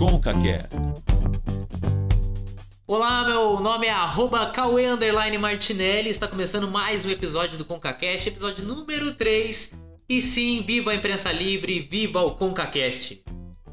ConcaCast. 0.00 0.70
Olá, 2.86 3.22
meu 3.26 3.60
nome 3.60 3.86
é 3.86 3.90
arroba 3.90 4.50
Cauê 4.50 4.86
Martinelli. 5.38 6.08
Está 6.08 6.26
começando 6.26 6.66
mais 6.66 7.04
um 7.04 7.10
episódio 7.10 7.58
do 7.58 7.66
ConcaCast, 7.66 8.30
episódio 8.30 8.64
número 8.64 9.14
3. 9.14 9.74
E 10.08 10.22
sim, 10.22 10.62
viva 10.66 10.92
a 10.92 10.94
imprensa 10.94 11.30
livre, 11.30 11.80
viva 11.80 12.22
o 12.22 12.30
ConcaCast. 12.30 13.22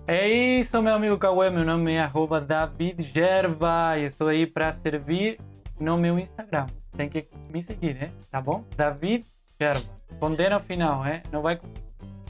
É 0.06 0.28
isso, 0.60 0.82
meu 0.82 0.96
amigo 0.96 1.18
Cauê. 1.18 1.50
Meu 1.50 1.64
nome 1.64 1.94
é 1.94 2.02
arroba 2.02 2.42
David 2.42 3.10
Gerva 3.16 3.98
e 3.98 4.04
estou 4.04 4.28
aí 4.28 4.46
para 4.46 4.74
servir 4.74 5.40
no 5.80 5.98
meu 5.98 6.20
Instagram. 6.20 6.68
Tem 6.98 7.08
que 7.08 7.26
me 7.54 7.62
seguir, 7.62 7.96
né? 7.96 8.12
Tá 8.30 8.42
bom? 8.42 8.66
David 8.76 9.24
Gerva. 9.58 9.90
Condena 10.20 10.60
final, 10.60 11.06
é? 11.06 11.24
Não 11.32 11.42
vai 11.42 11.58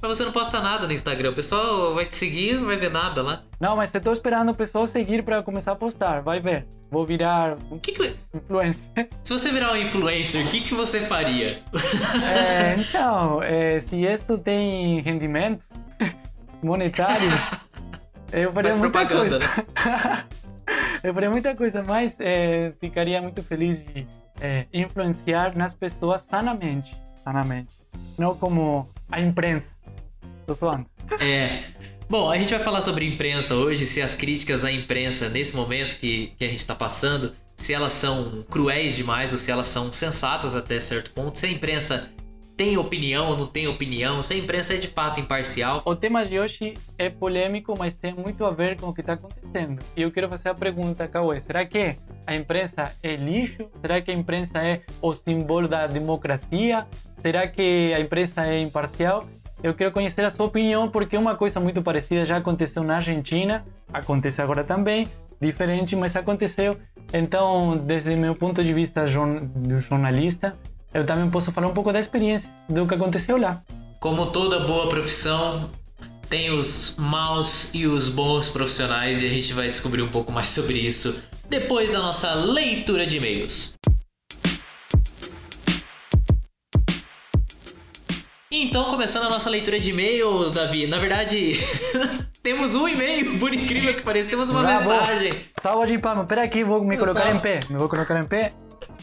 mas 0.02 0.18
você 0.18 0.24
não 0.24 0.32
posta 0.32 0.62
nada 0.62 0.86
no 0.86 0.94
Instagram, 0.94 1.32
o 1.32 1.36
pessoal 1.36 1.94
vai 1.94 2.06
te 2.06 2.16
seguir 2.16 2.56
não 2.56 2.66
vai 2.66 2.78
ver 2.78 2.92
nada 2.92 3.22
lá. 3.22 3.44
Não, 3.60 3.76
mas 3.76 3.94
eu 3.94 4.02
tô 4.02 4.12
esperando 4.12 4.50
o 4.50 4.54
pessoal 4.54 4.86
seguir 4.86 5.24
para 5.24 5.42
começar 5.42 5.72
a 5.72 5.76
postar, 5.76 6.22
vai 6.22 6.40
ver. 6.40 6.68
Vou 6.90 7.06
virar 7.06 7.58
o 7.70 7.80
que 7.80 7.92
que... 7.92 8.16
influencer. 8.34 8.88
Se 9.24 9.34
você 9.34 9.52
virar 9.52 9.74
um 9.74 9.76
influencer, 9.76 10.46
o 10.46 10.50
que, 10.50 10.62
que 10.62 10.74
você 10.74 11.02
faria? 11.02 11.62
É, 12.34 12.76
então, 12.78 13.44
é, 13.44 13.78
se 13.80 14.06
isso 14.06 14.38
tem 14.38 15.02
rendimentos 15.02 15.68
monetários, 16.64 17.34
eu 18.32 18.54
faria 18.54 18.72
muita 18.78 18.90
propaganda, 18.90 19.40
coisa. 19.40 19.66
Né? 19.86 20.24
eu 21.04 21.14
faria 21.14 21.30
muita 21.30 21.56
coisa, 21.56 21.84
mas 21.84 22.16
é, 22.20 22.72
ficaria 22.80 23.22
muito 23.22 23.44
feliz 23.44 23.84
de 23.84 24.08
é, 24.40 24.66
influenciar 24.72 25.58
nas 25.58 25.74
pessoas 25.74 26.22
sanamente, 26.22 26.96
sanamente, 27.22 27.76
não 28.18 28.34
como 28.34 28.90
a 29.12 29.20
imprensa 29.20 29.77
Tô 30.48 30.54
zoando. 30.54 30.86
É. 31.20 31.60
Bom, 32.10 32.32
a 32.32 32.38
gente 32.38 32.52
vai 32.52 32.64
falar 32.64 32.80
sobre 32.80 33.06
imprensa 33.06 33.54
hoje, 33.54 33.86
se 33.86 34.02
as 34.02 34.16
críticas 34.16 34.64
à 34.64 34.72
imprensa 34.72 35.28
nesse 35.28 35.54
momento 35.54 35.98
que, 35.98 36.28
que 36.38 36.46
a 36.46 36.48
gente 36.48 36.60
está 36.60 36.74
passando, 36.74 37.34
se 37.58 37.74
elas 37.74 37.92
são 37.92 38.46
cruéis 38.50 38.96
demais 38.96 39.34
ou 39.34 39.38
se 39.38 39.52
elas 39.52 39.68
são 39.68 39.92
sensatas 39.92 40.56
até 40.56 40.80
certo 40.80 41.12
ponto, 41.12 41.38
se 41.38 41.46
a 41.46 41.52
imprensa 41.52 42.10
tem 42.56 42.78
opinião 42.78 43.28
ou 43.28 43.38
não 43.38 43.46
tem 43.46 43.68
opinião, 43.68 44.22
se 44.22 44.34
a 44.34 44.38
imprensa 44.38 44.74
é 44.74 44.78
de 44.78 44.88
fato 44.88 45.20
imparcial. 45.20 45.82
O 45.86 45.96
tema 45.96 46.26
de 46.26 46.40
hoje 46.40 46.76
é 46.98 47.10
polêmico, 47.10 47.78
mas 47.78 47.94
tem 47.94 48.14
muito 48.14 48.46
a 48.46 48.52
ver 48.52 48.80
com 48.80 48.88
o 48.88 48.94
que 48.94 49.02
está 49.02 49.14
acontecendo. 49.14 49.84
E 49.98 50.02
eu 50.02 50.12
quero 50.12 50.30
fazer 50.30 50.50
a 50.50 50.56
pergunta, 50.56 51.10
Cauê: 51.10 51.42
será 51.42 51.66
que 51.66 51.98
a 52.26 52.36
imprensa 52.36 52.96
é 53.04 53.18
lixo? 53.18 53.70
Será 53.82 54.02
que 54.02 54.12
a 54.12 54.14
imprensa 54.14 54.64
é 54.64 54.82
o 55.02 55.12
símbolo 55.12 55.68
da 55.68 55.88
democracia? 55.88 56.88
Será 57.22 57.48
que 57.48 57.94
a 57.94 58.00
imprensa 58.00 58.48
é 58.48 58.62
imparcial? 58.62 59.28
Eu 59.64 59.74
quero 59.74 59.92
conhecer 59.92 60.24
a 60.24 60.30
sua 60.30 60.46
opinião 60.46 60.90
porque 60.90 61.18
uma 61.18 61.36
coisa 61.36 61.60
muito 61.60 61.82
parecida 61.82 62.24
já 62.24 62.38
aconteceu 62.38 62.84
na 62.84 62.98
Argentina, 62.98 63.66
acontece 63.92 64.42
agora 64.42 64.64
também, 64.64 65.08
diferente, 65.42 65.96
mas 65.96 66.16
aconteceu. 66.16 66.78
Então, 67.12 67.78
desde 67.78 68.16
meu 68.16 68.36
ponto 68.36 68.64
de 68.64 68.74
vista 68.74 69.06
do 69.06 69.80
jornalista, 69.80 70.56
eu 70.94 71.06
também 71.06 71.30
posso 71.30 71.52
falar 71.52 71.68
um 71.68 71.74
pouco 71.74 71.92
da 71.92 72.00
experiência 72.00 72.52
do 72.70 72.86
que 72.86 72.94
aconteceu 72.94 73.38
lá. 73.38 73.62
Como 74.00 74.28
toda 74.28 74.60
boa 74.60 74.90
profissão, 74.90 75.70
tem 76.30 76.52
os 76.52 76.96
maus 77.00 77.74
e 77.74 77.88
os 77.88 78.10
bons 78.10 78.50
profissionais 78.50 79.22
e 79.22 79.26
a 79.26 79.30
gente 79.30 79.54
vai 79.54 79.70
descobrir 79.70 80.02
um 80.02 80.10
pouco 80.10 80.32
mais 80.32 80.50
sobre 80.50 80.78
isso 80.78 81.24
depois 81.50 81.90
da 81.90 82.00
nossa 82.00 82.34
leitura 82.34 83.08
de 83.08 83.18
e-mails. 83.18 83.74
Então, 88.60 88.86
começando 88.86 89.26
a 89.26 89.30
nossa 89.30 89.52
leitura 89.52 89.80
de 89.80 89.92
e-mails, 89.92 90.52
Davi. 90.52 90.88
Na 90.88 90.98
verdade, 90.98 91.60
temos 92.42 92.74
um 92.74 92.88
e-mail, 92.88 93.38
por 93.38 93.54
incrível 93.54 93.94
que 93.94 94.02
pareça, 94.02 94.28
temos 94.28 94.50
uma 94.50 94.62
Bravo. 94.62 94.90
mensagem. 94.90 95.34
Salva 95.62 95.86
de 95.86 96.00
palmas. 96.00 96.26
Pera 96.26 96.44
aqui, 96.44 96.64
vou 96.64 96.84
me 96.84 96.98
colocar 96.98 97.30
em 97.30 97.40
pé. 97.40 97.60
Me 97.70 97.78
vou 97.78 97.88
colocar 97.88 98.20
em 98.20 98.24
pé. 98.24 98.54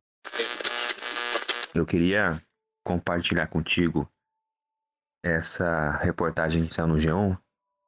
Eu 1.74 1.84
queria 1.84 2.40
compartilhar 2.82 3.48
contigo 3.48 4.08
essa 5.26 5.91
reportagem 5.91 6.64
que 6.64 6.72
saiu 6.72 6.87
no 6.87 6.97
G1 6.97 7.37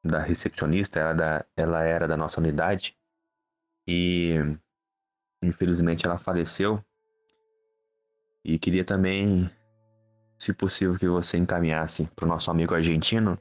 da 0.03 0.21
recepcionista, 0.21 0.99
ela, 0.99 1.13
da, 1.13 1.45
ela 1.55 1.83
era 1.83 2.07
da 2.07 2.17
nossa 2.17 2.39
unidade 2.39 2.95
e 3.87 4.35
infelizmente 5.41 6.05
ela 6.05 6.17
faleceu. 6.17 6.83
E 8.43 8.57
queria 8.57 8.83
também, 8.83 9.49
se 10.37 10.53
possível, 10.53 10.97
que 10.97 11.07
você 11.07 11.37
encaminhasse 11.37 12.05
para 12.15 12.25
o 12.25 12.27
nosso 12.27 12.49
amigo 12.51 12.75
argentino 12.75 13.39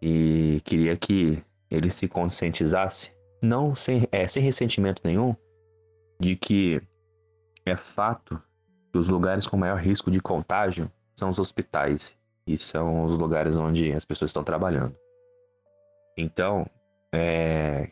e 0.00 0.60
queria 0.64 0.96
que 0.96 1.42
ele 1.70 1.90
se 1.90 2.08
conscientizasse, 2.08 3.14
não 3.42 3.74
sem, 3.74 4.06
é, 4.10 4.26
sem 4.26 4.42
ressentimento 4.42 5.02
nenhum, 5.04 5.34
de 6.20 6.36
que 6.36 6.82
é 7.64 7.76
fato 7.76 8.42
que 8.90 8.98
os 8.98 9.08
lugares 9.08 9.46
com 9.46 9.56
maior 9.56 9.78
risco 9.78 10.10
de 10.10 10.20
contágio 10.20 10.90
são 11.14 11.28
os 11.28 11.38
hospitais 11.38 12.16
e 12.46 12.58
são 12.58 13.04
os 13.04 13.16
lugares 13.16 13.56
onde 13.56 13.92
as 13.92 14.04
pessoas 14.04 14.30
estão 14.30 14.44
trabalhando. 14.44 14.96
Então, 16.16 16.66
é, 17.12 17.90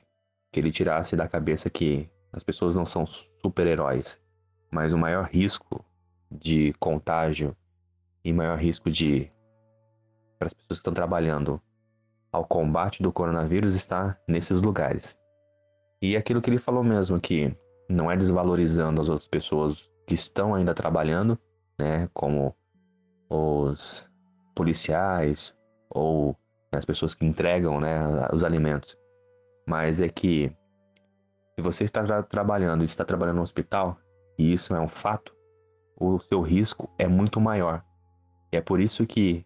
que 0.52 0.60
ele 0.60 0.72
tirasse 0.72 1.16
da 1.16 1.28
cabeça 1.28 1.70
que 1.70 2.10
as 2.32 2.42
pessoas 2.42 2.74
não 2.74 2.84
são 2.84 3.06
super-heróis, 3.06 4.20
mas 4.70 4.92
o 4.92 4.98
maior 4.98 5.24
risco 5.24 5.84
de 6.30 6.72
contágio 6.74 7.56
e 8.24 8.32
maior 8.32 8.58
risco 8.58 8.90
de 8.90 9.30
para 10.38 10.46
as 10.46 10.54
pessoas 10.54 10.78
que 10.78 10.80
estão 10.80 10.94
trabalhando 10.94 11.60
ao 12.32 12.46
combate 12.46 13.02
do 13.02 13.12
coronavírus 13.12 13.74
está 13.74 14.18
nesses 14.26 14.62
lugares. 14.62 15.18
E 16.00 16.16
aquilo 16.16 16.40
que 16.40 16.48
ele 16.48 16.58
falou 16.58 16.82
mesmo 16.82 17.20
que 17.20 17.54
não 17.88 18.10
é 18.10 18.16
desvalorizando 18.16 19.00
as 19.00 19.08
outras 19.08 19.28
pessoas 19.28 19.90
que 20.06 20.14
estão 20.14 20.54
ainda 20.54 20.72
trabalhando, 20.72 21.38
né, 21.78 22.08
como 22.14 22.56
os 23.28 24.09
policiais 24.54 25.54
ou 25.90 26.36
as 26.72 26.84
pessoas 26.84 27.14
que 27.14 27.26
entregam 27.26 27.80
né, 27.80 27.98
os 28.32 28.44
alimentos. 28.44 28.96
Mas 29.66 30.00
é 30.00 30.08
que 30.08 30.52
se 31.54 31.62
você 31.62 31.84
está 31.84 32.02
tra 32.02 32.22
trabalhando 32.22 32.82
e 32.82 32.84
está 32.84 33.04
trabalhando 33.04 33.36
no 33.36 33.42
hospital, 33.42 33.98
e 34.38 34.52
isso 34.52 34.74
é 34.74 34.80
um 34.80 34.88
fato, 34.88 35.34
o 35.98 36.18
seu 36.18 36.40
risco 36.40 36.88
é 36.98 37.06
muito 37.06 37.40
maior. 37.40 37.84
E 38.52 38.56
é 38.56 38.60
por 38.60 38.80
isso 38.80 39.06
que, 39.06 39.44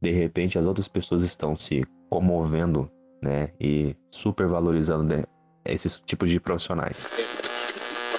de 0.00 0.10
repente, 0.10 0.58
as 0.58 0.66
outras 0.66 0.88
pessoas 0.88 1.22
estão 1.22 1.56
se 1.56 1.84
comovendo 2.08 2.90
né, 3.22 3.52
e 3.60 3.96
supervalorizando 4.10 5.04
né, 5.04 5.24
esses 5.64 5.96
tipos 5.96 6.30
de 6.30 6.40
profissionais. 6.40 7.08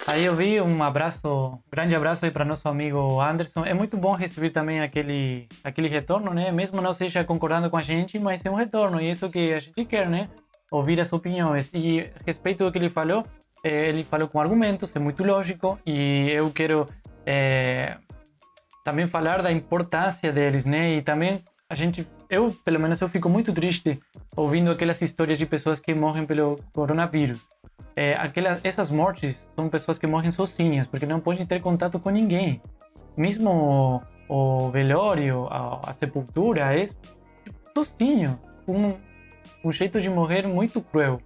Aí 0.08 0.26
eu 0.26 0.36
vi 0.36 0.60
um 0.60 0.82
abraço, 0.84 1.28
um 1.28 1.60
grande 1.72 1.96
abraço 1.96 2.26
aí 2.26 2.32
para 2.32 2.44
nosso 2.44 2.68
amigo 2.68 3.22
Anderson. 3.22 3.64
É 3.66 3.74
muito 3.74 3.96
bom 3.98 4.16
receber 4.16 4.50
também 4.50 4.82
aquele, 4.82 5.48
aquele 5.64 5.88
retorno, 5.88 6.34
né? 6.34 6.52
Mesmo 6.52 6.82
não 6.82 6.92
seja 6.92 7.24
concordando 7.24 7.70
com 7.70 7.78
a 7.78 7.84
gente, 7.84 8.18
mas 8.18 8.44
é 8.44 8.50
um 8.50 8.56
retorno 8.56 9.00
e 9.00 9.10
isso 9.10 9.30
que 9.30 9.54
a 9.54 9.60
gente 9.60 9.86
quer, 9.86 10.10
né? 10.10 10.28
Ouvir 10.72 11.00
as 11.00 11.14
opiniões. 11.14 11.72
E 11.74 12.10
respeito 12.26 12.66
do 12.66 12.72
que 12.72 12.80
ele 12.80 12.90
falou, 12.90 13.24
é, 13.64 13.90
ele 13.90 14.04
falou 14.04 14.28
com 14.28 14.40
argumentos, 14.42 14.96
é 14.96 15.00
muito 15.00 15.24
lógico 15.24 15.78
e 15.86 16.30
eu 16.32 16.50
quero 16.52 16.88
é, 17.24 17.96
também 18.84 19.08
falar 19.08 19.44
da 19.44 19.52
importância 19.52 20.34
deles, 20.34 20.66
né? 20.66 20.96
E 20.96 21.02
também 21.04 21.44
a 21.70 21.76
gente, 21.76 22.08
eu 22.28 22.52
pelo 22.66 22.80
menos 22.80 23.00
eu 23.02 23.08
fico 23.08 23.30
muito 23.30 23.54
triste 23.54 24.00
ouvindo 24.36 24.72
aquelas 24.72 25.00
histórias 25.00 25.38
de 25.38 25.46
pessoas 25.46 25.80
que 25.80 25.94
morrem 25.94 26.26
pelo 26.26 26.56
coronavírus 26.74 27.40
é, 27.96 28.14
aquelas, 28.14 28.60
essas 28.64 28.90
mortes 28.90 29.50
são 29.56 29.70
pessoas 29.70 29.98
que 29.98 30.08
morrem 30.08 30.32
sozinhas, 30.32 30.88
porque 30.88 31.06
não 31.06 31.20
podem 31.20 31.46
ter 31.46 31.62
contato 31.62 32.00
com 32.00 32.10
ninguém. 32.10 32.62
Mesmo 33.18 34.02
o, 34.30 34.66
o 34.66 34.72
velório, 34.72 35.48
a, 35.48 35.90
a, 35.90 35.94
sepultura, 35.94 36.74
é 36.74 36.86
sozinho, 37.76 38.40
um, 38.68 38.94
um 39.64 39.72
jeito 39.72 40.00
de 40.00 40.10
morrer 40.10 40.48
muito 40.48 40.82
cruel. 40.82 41.22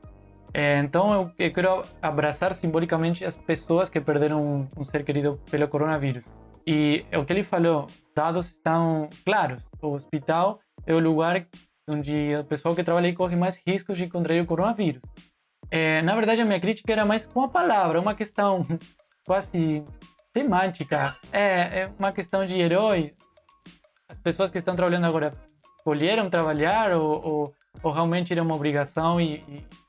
É, 0.54 0.80
então 0.80 1.14
eu, 1.14 1.32
eu, 1.38 1.54
quero 1.54 1.82
abraçar 2.02 2.56
simbolicamente 2.56 3.26
as 3.26 3.36
pessoas 3.36 3.90
que 3.90 4.00
perderam 4.00 4.42
um, 4.42 4.68
um 4.78 4.86
ser 4.86 5.04
querido 5.04 5.40
pelo 5.52 5.68
coronavírus. 5.68 6.26
E 6.66 7.06
é 7.12 7.18
o 7.20 7.26
que 7.26 7.34
ele 7.34 7.44
falou, 7.44 7.88
dados 8.16 8.48
estão 8.48 9.10
claros. 9.24 9.68
O 9.82 9.90
hospital 9.90 10.60
é 10.88 10.94
o 10.96 11.00
lugar 11.00 11.46
onde 11.88 12.36
o 12.36 12.44
pessoal 12.46 12.74
que 12.74 12.84
trabalha 12.84 13.08
aí 13.08 13.14
corre 13.14 13.36
mais 13.36 13.62
riscos 13.68 13.98
de 13.98 14.08
contrair 14.08 14.42
o 14.42 14.46
coronavírus. 14.46 15.02
É, 15.72 16.02
na 16.02 16.16
verdade, 16.16 16.42
a 16.42 16.46
minha 16.46 16.60
crítica 16.60 16.92
era 16.92 17.06
mais 17.06 17.26
com 17.26 17.44
a 17.44 17.50
palavra, 17.50 18.00
uma 18.00 18.16
questão 18.16 18.66
quase 19.26 19.84
semântica. 20.36 21.16
É, 21.32 21.82
é 21.82 21.92
uma 21.98 22.12
questão 22.12 22.46
de 22.46 22.60
herói. 22.60 23.14
As 24.10 24.18
pessoas 24.20 24.52
que 24.52 24.58
estão 24.58 24.76
trabalhando 24.76 25.06
agora 25.06 25.32
escolheram 25.78 26.30
trabalhar 26.30 26.92
ou, 26.94 27.26
ou, 27.26 27.56
ou 27.84 27.92
realmente 27.92 28.34
era 28.34 28.42
uma 28.42 28.56
obrigação 28.56 29.20
e, 29.22 29.36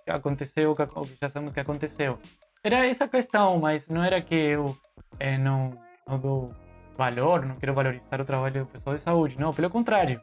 e 0.07 0.11
aconteceu 0.11 0.73
o 0.73 0.77
que, 0.77 0.85
já 1.21 1.29
sabemos 1.29 1.55
que 1.55 1.61
aconteceu. 1.61 2.19
Era 2.63 2.87
essa 2.87 3.09
questão, 3.09 3.59
mas 3.59 3.89
não 3.89 4.03
era 4.03 4.21
que 4.21 4.35
eu 4.35 4.77
é, 5.19 5.39
não, 5.39 5.71
não 6.07 6.19
dou 6.19 6.53
valor, 6.97 7.45
não 7.45 7.55
quero 7.55 7.75
valorizar 7.75 8.21
o 8.21 8.25
trabalho 8.25 8.65
do 8.65 8.67
pessoal 8.67 8.97
de 8.97 9.03
saúde. 9.03 9.39
Não, 9.39 9.53
pelo 9.53 9.71
contrário. 9.71 10.21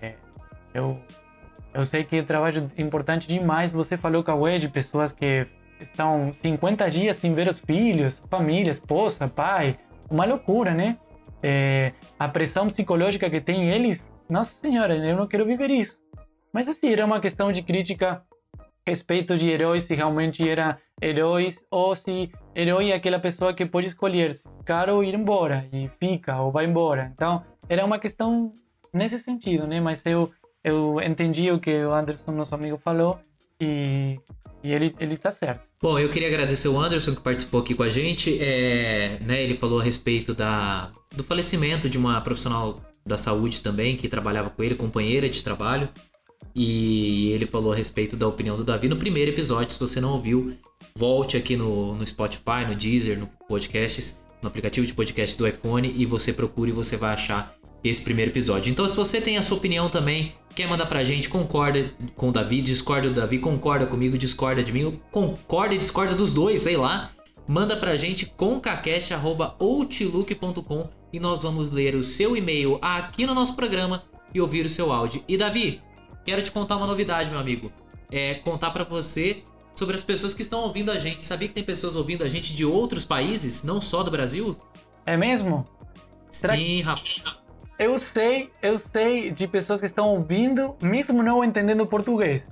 É, 0.00 0.14
eu 0.74 1.00
eu 1.74 1.84
sei 1.84 2.04
que 2.04 2.16
é 2.16 2.22
trabalho 2.22 2.70
importante 2.76 3.26
demais. 3.26 3.72
Você 3.72 3.96
falou, 3.96 4.22
Cauê, 4.22 4.58
de 4.58 4.68
pessoas 4.68 5.12
que 5.12 5.46
estão 5.80 6.32
50 6.32 6.90
dias 6.90 7.16
sem 7.16 7.34
ver 7.34 7.48
os 7.48 7.58
filhos, 7.58 8.22
família, 8.30 8.70
esposa, 8.70 9.28
pai. 9.28 9.78
Uma 10.10 10.24
loucura, 10.24 10.72
né? 10.72 10.98
É, 11.42 11.92
a 12.18 12.28
pressão 12.28 12.66
psicológica 12.68 13.28
que 13.28 13.40
tem 13.40 13.70
eles, 13.70 14.08
nossa 14.30 14.54
senhora, 14.54 14.94
eu 14.94 15.16
não 15.16 15.26
quero 15.26 15.44
viver 15.44 15.70
isso. 15.70 15.98
Mas 16.52 16.68
assim, 16.68 16.92
era 16.92 17.04
uma 17.04 17.20
questão 17.20 17.50
de 17.50 17.62
crítica 17.62 18.22
respeito 18.86 19.36
de 19.36 19.48
heróis, 19.48 19.84
se 19.84 19.94
realmente 19.94 20.48
era 20.48 20.78
heróis 21.00 21.64
ou 21.70 21.94
se 21.94 22.30
herói 22.54 22.90
é 22.90 22.94
aquela 22.94 23.18
pessoa 23.18 23.54
que 23.54 23.64
pode 23.64 23.86
escolher 23.86 24.34
se 24.34 24.44
ficar 24.58 24.90
ou 24.90 25.02
ir 25.02 25.14
embora, 25.14 25.68
e 25.72 25.88
fica 26.00 26.40
ou 26.42 26.52
vai 26.52 26.66
embora. 26.66 27.10
Então, 27.14 27.44
era 27.68 27.84
uma 27.84 27.98
questão 27.98 28.52
nesse 28.92 29.18
sentido, 29.18 29.66
né? 29.66 29.80
Mas 29.80 30.04
eu 30.04 30.30
eu 30.64 31.00
entendi 31.00 31.50
o 31.50 31.58
que 31.58 31.84
o 31.84 31.92
Anderson, 31.92 32.32
nosso 32.32 32.54
amigo, 32.54 32.78
falou 32.78 33.18
e, 33.60 34.18
e 34.62 34.72
ele, 34.72 34.94
ele 34.98 35.16
tá 35.16 35.30
certo. 35.30 35.62
Bom, 35.80 35.98
eu 35.98 36.08
queria 36.08 36.28
agradecer 36.28 36.68
o 36.68 36.78
Anderson 36.78 37.14
que 37.14 37.20
participou 37.20 37.60
aqui 37.60 37.74
com 37.74 37.82
a 37.82 37.90
gente. 37.90 38.38
É, 38.40 39.18
né, 39.20 39.42
ele 39.42 39.54
falou 39.54 39.80
a 39.80 39.82
respeito 39.82 40.34
da, 40.34 40.92
do 41.14 41.24
falecimento 41.24 41.88
de 41.88 41.98
uma 41.98 42.20
profissional 42.20 42.80
da 43.04 43.18
saúde 43.18 43.60
também, 43.60 43.96
que 43.96 44.08
trabalhava 44.08 44.50
com 44.50 44.62
ele, 44.62 44.74
companheira 44.74 45.28
de 45.28 45.42
trabalho. 45.42 45.88
E 46.54 47.32
ele 47.32 47.46
falou 47.46 47.72
a 47.72 47.76
respeito 47.76 48.16
da 48.16 48.28
opinião 48.28 48.56
do 48.56 48.62
Davi 48.62 48.88
no 48.88 48.96
primeiro 48.96 49.30
episódio. 49.30 49.72
Se 49.72 49.80
você 49.80 50.00
não 50.00 50.12
ouviu, 50.12 50.56
volte 50.94 51.36
aqui 51.36 51.56
no, 51.56 51.94
no 51.94 52.06
Spotify, 52.06 52.66
no 52.68 52.74
Deezer, 52.74 53.18
no 53.18 53.26
podcasts, 53.48 54.18
no 54.40 54.48
aplicativo 54.48 54.86
de 54.86 54.92
podcast 54.92 55.36
do 55.36 55.46
iPhone 55.46 55.92
e 55.96 56.04
você 56.04 56.32
procure 56.32 56.70
e 56.70 56.74
você 56.74 56.96
vai 56.96 57.14
achar 57.14 57.56
esse 57.84 58.00
primeiro 58.00 58.30
episódio. 58.30 58.70
Então, 58.70 58.86
se 58.86 58.96
você 58.96 59.20
tem 59.20 59.36
a 59.36 59.42
sua 59.42 59.56
opinião 59.56 59.88
também, 59.88 60.32
quer 60.54 60.68
mandar 60.68 60.86
pra 60.86 61.02
gente, 61.02 61.28
concorda 61.28 61.92
com 62.14 62.28
o 62.28 62.32
Davi, 62.32 62.62
discorda 62.62 63.08
do 63.08 63.14
Davi, 63.14 63.38
concorda 63.38 63.86
comigo, 63.86 64.16
discorda 64.16 64.62
de 64.62 64.70
mim, 64.72 65.00
concorda 65.10 65.74
e 65.74 65.78
discorda 65.78 66.14
dos 66.14 66.32
dois, 66.32 66.62
sei 66.62 66.76
lá. 66.76 67.10
Manda 67.46 67.76
pra 67.76 67.96
gente 67.96 68.26
concacast.outlook.com 68.26 70.88
e 71.12 71.18
nós 71.18 71.42
vamos 71.42 71.72
ler 71.72 71.96
o 71.96 72.02
seu 72.02 72.34
e-mail 72.36 72.78
aqui 72.80 73.26
no 73.26 73.34
nosso 73.34 73.54
programa 73.56 74.04
e 74.32 74.40
ouvir 74.40 74.64
o 74.64 74.70
seu 74.70 74.92
áudio. 74.92 75.24
E 75.26 75.36
Davi, 75.36 75.82
quero 76.24 76.40
te 76.42 76.52
contar 76.52 76.76
uma 76.76 76.86
novidade, 76.86 77.30
meu 77.30 77.40
amigo. 77.40 77.72
É 78.10 78.34
contar 78.34 78.70
para 78.70 78.84
você 78.84 79.42
sobre 79.74 79.96
as 79.96 80.02
pessoas 80.02 80.34
que 80.34 80.42
estão 80.42 80.60
ouvindo 80.60 80.92
a 80.92 80.98
gente. 80.98 81.24
Sabia 81.24 81.48
que 81.48 81.54
tem 81.54 81.64
pessoas 81.64 81.96
ouvindo 81.96 82.22
a 82.22 82.28
gente 82.28 82.54
de 82.54 82.64
outros 82.64 83.04
países, 83.04 83.62
não 83.62 83.80
só 83.80 84.02
do 84.02 84.10
Brasil? 84.10 84.56
É 85.04 85.16
mesmo? 85.16 85.66
Sim, 86.30 86.82
rapaz. 86.82 87.22
Eu 87.78 87.98
sei, 87.98 88.50
eu 88.62 88.78
sei 88.78 89.30
de 89.30 89.46
pessoas 89.46 89.80
que 89.80 89.86
estão 89.86 90.08
ouvindo, 90.08 90.76
mesmo 90.80 91.22
não 91.22 91.42
entendendo 91.42 91.86
português. 91.86 92.50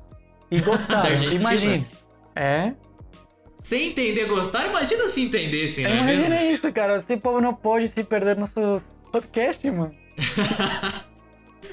E 0.50 0.60
gostaram, 0.60 1.14
imagine. 1.32 1.86
É. 2.34 2.74
Sem 3.62 3.88
entender 3.88 4.24
gostar, 4.26 4.66
imagina 4.66 5.06
se 5.08 5.22
entendesse, 5.22 5.82
né? 5.82 5.98
Imagina 5.98 6.36
mesmo? 6.36 6.52
isso, 6.52 6.72
cara. 6.72 6.96
Esse 6.96 7.16
povo 7.16 7.40
não 7.40 7.54
pode 7.54 7.88
se 7.88 8.02
perder 8.02 8.36
nossos 8.36 8.92
podcasts, 9.12 9.72
mano. 9.72 9.94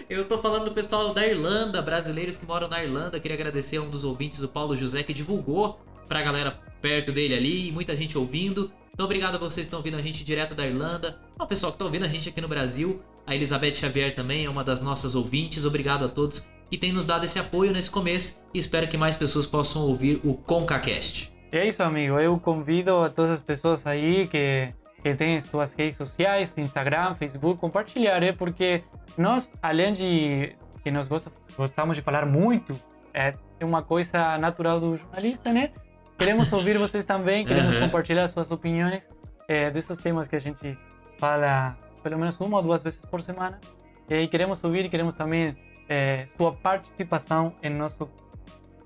Eu 0.09 0.25
tô 0.25 0.37
falando 0.37 0.65
do 0.65 0.71
pessoal 0.71 1.13
da 1.13 1.25
Irlanda, 1.25 1.81
brasileiros 1.81 2.37
que 2.37 2.45
moram 2.45 2.67
na 2.67 2.83
Irlanda. 2.83 3.19
Queria 3.19 3.35
agradecer 3.35 3.77
a 3.77 3.81
um 3.81 3.89
dos 3.89 4.03
ouvintes, 4.03 4.41
o 4.41 4.47
Paulo 4.47 4.75
José, 4.75 5.03
que 5.03 5.13
divulgou 5.13 5.79
pra 6.07 6.21
galera 6.21 6.59
perto 6.81 7.11
dele 7.11 7.35
ali, 7.35 7.71
muita 7.71 7.95
gente 7.95 8.17
ouvindo. 8.17 8.71
Então, 8.93 9.05
obrigado 9.05 9.35
a 9.35 9.37
vocês 9.37 9.55
que 9.55 9.61
estão 9.61 9.79
ouvindo 9.79 9.97
a 9.97 10.01
gente 10.01 10.23
direto 10.23 10.55
da 10.55 10.65
Irlanda, 10.65 11.19
ao 11.37 11.45
pessoal 11.45 11.71
que 11.71 11.77
tá 11.77 11.85
ouvindo 11.85 12.05
a 12.05 12.07
gente 12.07 12.29
aqui 12.29 12.39
no 12.39 12.47
Brasil. 12.47 13.01
A 13.27 13.35
Elizabeth 13.35 13.75
Xavier 13.75 14.15
também 14.15 14.45
é 14.45 14.49
uma 14.49 14.63
das 14.63 14.81
nossas 14.81 15.13
ouvintes. 15.13 15.65
Obrigado 15.65 16.05
a 16.05 16.07
todos 16.07 16.47
que 16.69 16.77
têm 16.77 16.93
nos 16.93 17.05
dado 17.05 17.25
esse 17.25 17.37
apoio 17.37 17.73
nesse 17.73 17.91
começo 17.91 18.41
e 18.53 18.57
espero 18.57 18.87
que 18.87 18.97
mais 18.97 19.17
pessoas 19.17 19.45
possam 19.45 19.81
ouvir 19.81 20.21
o 20.23 20.33
ConcaCast. 20.33 21.33
É 21.51 21.67
isso, 21.67 21.83
amigo. 21.83 22.17
Eu 22.17 22.39
convido 22.39 23.03
a 23.03 23.09
todas 23.09 23.31
as 23.31 23.41
pessoas 23.41 23.85
aí 23.85 24.27
que, 24.27 24.73
que 25.03 25.13
têm 25.13 25.41
suas 25.41 25.73
redes 25.73 25.97
sociais, 25.97 26.57
Instagram, 26.57 27.15
Facebook, 27.15 27.59
compartilhar, 27.59 28.23
é 28.23 28.31
porque 28.31 28.81
nós, 29.17 29.51
além 29.61 29.91
de 29.91 30.55
que 30.81 30.89
nós 30.89 31.09
gostamos 31.57 31.97
de 31.97 32.01
falar 32.01 32.25
muito, 32.25 32.79
é 33.13 33.33
uma 33.61 33.83
coisa 33.83 34.37
natural 34.37 34.79
do 34.79 34.95
jornalista, 34.95 35.51
né? 35.51 35.71
Queremos 36.17 36.51
ouvir 36.53 36.77
vocês 36.77 37.03
também, 37.03 37.45
queremos 37.45 37.75
uhum. 37.75 37.81
compartilhar 37.81 38.25
suas 38.29 38.51
opiniões 38.51 39.05
é, 39.49 39.69
desses 39.69 39.97
temas 39.97 40.29
que 40.29 40.35
a 40.37 40.39
gente 40.39 40.77
fala 41.17 41.77
pelo 42.07 42.19
menos 42.19 42.39
uma 42.39 42.57
ou 42.57 42.63
duas 42.63 42.81
vezes 42.81 42.99
por 43.11 43.21
semana. 43.21 43.59
E 44.09 44.27
queremos 44.29 44.63
ouvir 44.63 44.85
e 44.85 44.89
queremos 44.89 45.13
também 45.13 45.53
é, 45.89 46.25
sua 46.37 46.53
participação 46.53 47.53
em 47.61 47.69
nosso 47.69 48.07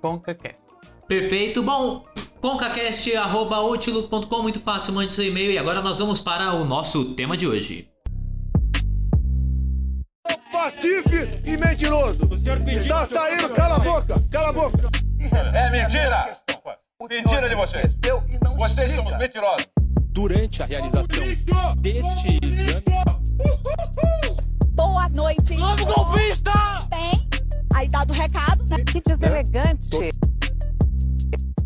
ConcaCast. 0.02 0.60
Perfeito. 1.08 1.62
Bom, 1.62 2.04
concacast.outlook.com, 2.42 4.42
muito 4.42 4.60
fácil, 4.60 4.94
mande 4.94 5.14
seu 5.14 5.26
e-mail. 5.26 5.52
E 5.52 5.60
agora 5.60 5.82
nós 5.82 6.00
vamos 6.00 6.20
para 6.20 6.52
o 6.54 6.66
nosso 6.66 7.14
tema 7.14 7.38
de 7.38 7.48
hoje. 7.48 7.88
Patife 10.52 11.42
e 11.46 11.58
mentiroso. 11.58 12.28
Está 12.76 13.08
saindo, 13.08 13.50
cala 13.50 13.76
a 13.76 13.80
boca, 13.80 14.16
cala 14.32 14.50
a 14.50 14.54
boca. 14.54 14.90
É 15.54 15.70
mentira! 15.70 16.34
Mentira 17.08 17.48
de 17.50 17.56
vocês. 17.56 17.96
Vocês 18.58 18.92
são 18.92 19.06
os 19.06 19.16
mentirosos 19.18 19.68
durante 20.12 20.64
a 20.64 20.66
realização 20.66 21.24
deste 21.78 22.40
exame. 22.44 23.11
Noite. 25.22 25.56
Vamos 25.56 25.84
golpista! 25.84 26.52
Bem, 26.90 27.28
aí 27.76 27.88
dado 27.88 28.10
o 28.10 28.14
recado, 28.14 28.66
né? 28.68 28.84
Que 28.84 29.00
deselegante. 29.06 30.12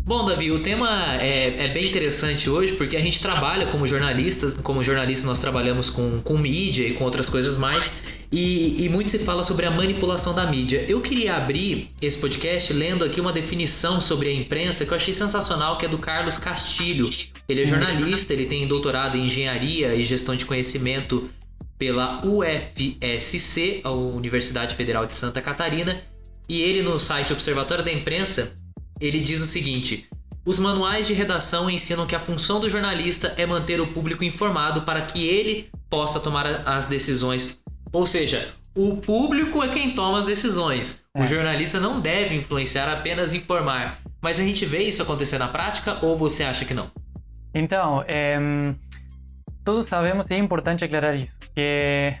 Bom, 0.04 0.26
Davi, 0.26 0.52
o 0.52 0.62
tema 0.62 1.16
é, 1.22 1.64
é, 1.64 1.68
bem 1.68 1.88
interessante 1.88 2.50
hoje 2.50 2.74
porque 2.74 2.98
a 2.98 3.00
gente 3.00 3.18
trabalha 3.18 3.68
como 3.68 3.88
jornalistas, 3.88 4.52
como 4.52 4.84
jornalistas 4.84 5.24
nós 5.26 5.40
trabalhamos 5.40 5.88
com, 5.88 6.20
com 6.20 6.36
mídia 6.36 6.86
e 6.86 6.92
com 6.92 7.04
outras 7.04 7.30
coisas 7.30 7.56
mais, 7.56 8.02
e, 8.30 8.84
e 8.84 8.88
muito 8.90 9.10
se 9.10 9.18
fala 9.20 9.42
sobre 9.42 9.64
a 9.64 9.70
manipulação 9.70 10.34
da 10.34 10.46
mídia. 10.46 10.84
Eu 10.86 11.00
queria 11.00 11.34
abrir 11.34 11.88
esse 12.02 12.18
podcast 12.18 12.74
lendo 12.74 13.06
aqui 13.06 13.22
uma 13.22 13.32
definição 13.32 14.02
sobre 14.02 14.28
a 14.28 14.32
imprensa 14.32 14.84
que 14.84 14.92
eu 14.92 14.96
achei 14.96 15.14
sensacional, 15.14 15.78
que 15.78 15.86
é 15.86 15.88
do 15.88 15.98
Carlos 15.98 16.36
Castilho. 16.36 17.08
Ele 17.48 17.62
é 17.62 17.66
jornalista, 17.66 18.34
ele 18.34 18.44
tem 18.44 18.68
doutorado 18.68 19.16
em 19.16 19.24
engenharia 19.26 19.94
e 19.94 20.04
gestão 20.04 20.36
de 20.36 20.44
conhecimento 20.44 21.30
pela 21.78 22.22
UFSC, 22.24 23.80
a 23.84 23.90
Universidade 23.90 24.74
Federal 24.74 25.06
de 25.06 25.14
Santa 25.14 25.42
Catarina, 25.42 26.00
e 26.48 26.62
ele 26.62 26.82
no 26.82 26.98
site 26.98 27.32
Observatório 27.32 27.84
da 27.84 27.92
Imprensa 27.92 28.54
ele 29.00 29.20
diz 29.20 29.42
o 29.42 29.46
seguinte: 29.46 30.08
os 30.44 30.58
manuais 30.58 31.06
de 31.06 31.12
redação 31.12 31.68
ensinam 31.68 32.06
que 32.06 32.14
a 32.14 32.20
função 32.20 32.60
do 32.60 32.70
jornalista 32.70 33.34
é 33.36 33.44
manter 33.44 33.80
o 33.80 33.88
público 33.88 34.24
informado 34.24 34.82
para 34.82 35.02
que 35.02 35.26
ele 35.26 35.68
possa 35.90 36.20
tomar 36.20 36.46
as 36.66 36.86
decisões. 36.86 37.60
Ou 37.92 38.06
seja, 38.06 38.52
o 38.74 38.96
público 38.96 39.62
é 39.62 39.68
quem 39.68 39.92
toma 39.92 40.18
as 40.18 40.26
decisões. 40.26 41.04
É. 41.14 41.22
O 41.22 41.26
jornalista 41.26 41.80
não 41.80 42.00
deve 42.00 42.34
influenciar, 42.34 42.90
apenas 42.90 43.34
informar. 43.34 44.00
Mas 44.20 44.40
a 44.40 44.44
gente 44.44 44.64
vê 44.64 44.82
isso 44.84 45.02
acontecer 45.02 45.38
na 45.38 45.48
prática 45.48 45.98
ou 46.02 46.16
você 46.16 46.42
acha 46.42 46.64
que 46.64 46.74
não? 46.74 46.90
Então, 47.54 48.04
é, 48.06 48.38
todos 49.66 49.86
sabemos, 49.86 50.30
é 50.30 50.38
importante 50.38 50.84
aclarar 50.84 51.16
isso, 51.16 51.36
que 51.52 52.14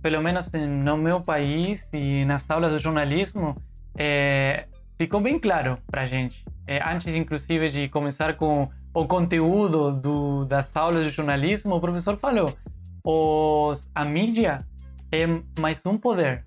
pelo 0.00 0.22
menos 0.22 0.52
no 0.52 0.96
meu 0.96 1.20
país 1.20 1.90
e 1.92 2.24
nas 2.24 2.48
aulas 2.48 2.72
de 2.72 2.78
jornalismo, 2.78 3.52
é, 3.98 4.68
ficou 4.96 5.20
bem 5.20 5.40
claro 5.40 5.76
para 5.90 6.02
a 6.02 6.06
gente. 6.06 6.44
É, 6.68 6.80
antes, 6.88 7.12
inclusive, 7.16 7.68
de 7.68 7.88
começar 7.88 8.36
com 8.36 8.70
o 8.94 9.06
conteúdo 9.08 9.92
do, 9.92 10.44
das 10.44 10.76
aulas 10.76 11.04
de 11.04 11.10
jornalismo, 11.10 11.74
o 11.74 11.80
professor 11.80 12.16
falou: 12.16 12.56
os, 13.04 13.90
a 13.92 14.04
mídia 14.04 14.58
é 15.10 15.26
mais 15.58 15.84
um 15.84 15.96
poder. 15.96 16.44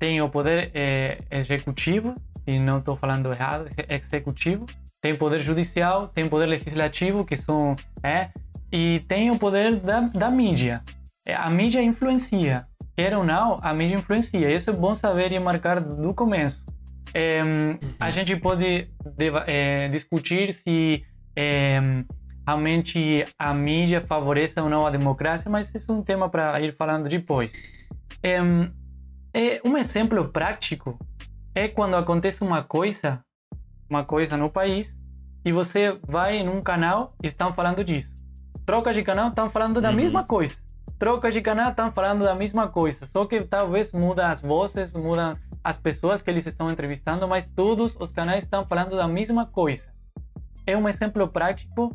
Tem 0.00 0.20
o 0.20 0.28
poder 0.28 0.72
é, 0.74 1.16
executivo, 1.30 2.16
se 2.44 2.58
não 2.58 2.78
estou 2.78 2.96
falando 2.96 3.32
errado, 3.32 3.70
executivo. 3.88 4.66
Tem 5.00 5.16
poder 5.16 5.38
judicial, 5.38 6.08
tem 6.08 6.28
poder 6.28 6.46
legislativo, 6.46 7.24
que 7.24 7.36
são. 7.36 7.76
É, 8.02 8.30
e 8.72 9.00
tem 9.08 9.30
o 9.30 9.38
poder 9.38 9.76
da, 9.76 10.00
da 10.00 10.30
mídia. 10.30 10.82
É, 11.26 11.34
a 11.34 11.50
mídia 11.50 11.82
influencia. 11.82 12.66
Quer 12.96 13.16
ou 13.16 13.24
não, 13.24 13.56
a 13.62 13.72
mídia 13.72 13.96
influencia. 13.96 14.50
Isso 14.54 14.70
é 14.70 14.72
bom 14.72 14.94
saber 14.94 15.32
e 15.32 15.38
marcar 15.38 15.80
do 15.80 16.14
começo. 16.14 16.64
É, 17.12 17.40
a 17.40 17.44
uhum. 17.44 18.10
gente 18.10 18.36
pode 18.36 18.88
é, 19.46 19.88
discutir 19.88 20.52
se 20.52 21.04
é, 21.34 21.80
realmente 22.46 23.24
a 23.38 23.52
mídia 23.52 24.00
favorece 24.00 24.60
ou 24.60 24.68
não 24.68 24.86
a 24.86 24.90
democracia, 24.90 25.50
mas 25.50 25.74
isso 25.74 25.90
é 25.90 25.94
um 25.94 26.02
tema 26.02 26.28
para 26.28 26.60
ir 26.60 26.74
falando 26.76 27.08
depois. 27.08 27.52
É, 28.22 28.38
é, 29.32 29.60
um 29.64 29.76
exemplo 29.76 30.28
prático 30.28 30.98
é 31.54 31.68
quando 31.68 31.96
acontece 31.96 32.42
uma 32.42 32.62
coisa, 32.62 33.24
uma 33.88 34.04
coisa 34.04 34.36
no 34.36 34.50
país, 34.50 34.98
e 35.44 35.52
você 35.52 35.98
vai 36.06 36.42
num 36.42 36.60
canal 36.60 37.14
e 37.22 37.26
estão 37.26 37.52
falando 37.52 37.82
disso. 37.82 38.19
Trocas 38.70 38.94
de 38.94 39.02
canal 39.02 39.30
estão 39.30 39.50
falando 39.50 39.80
da 39.80 39.90
uhum. 39.90 39.96
mesma 39.96 40.22
coisa. 40.22 40.54
Trocas 40.96 41.34
de 41.34 41.40
canal 41.40 41.70
estão 41.70 41.90
falando 41.90 42.22
da 42.22 42.36
mesma 42.36 42.68
coisa, 42.68 43.04
só 43.04 43.26
que 43.26 43.40
talvez 43.40 43.90
muda 43.90 44.28
as 44.28 44.40
vozes, 44.40 44.92
mudam 44.92 45.32
as 45.64 45.76
pessoas 45.76 46.22
que 46.22 46.30
eles 46.30 46.46
estão 46.46 46.70
entrevistando, 46.70 47.26
mas 47.26 47.50
todos 47.50 47.96
os 47.98 48.12
canais 48.12 48.44
estão 48.44 48.62
falando 48.62 48.96
da 48.96 49.08
mesma 49.08 49.44
coisa. 49.44 49.92
É 50.64 50.76
um 50.76 50.88
exemplo 50.88 51.26
prático 51.26 51.92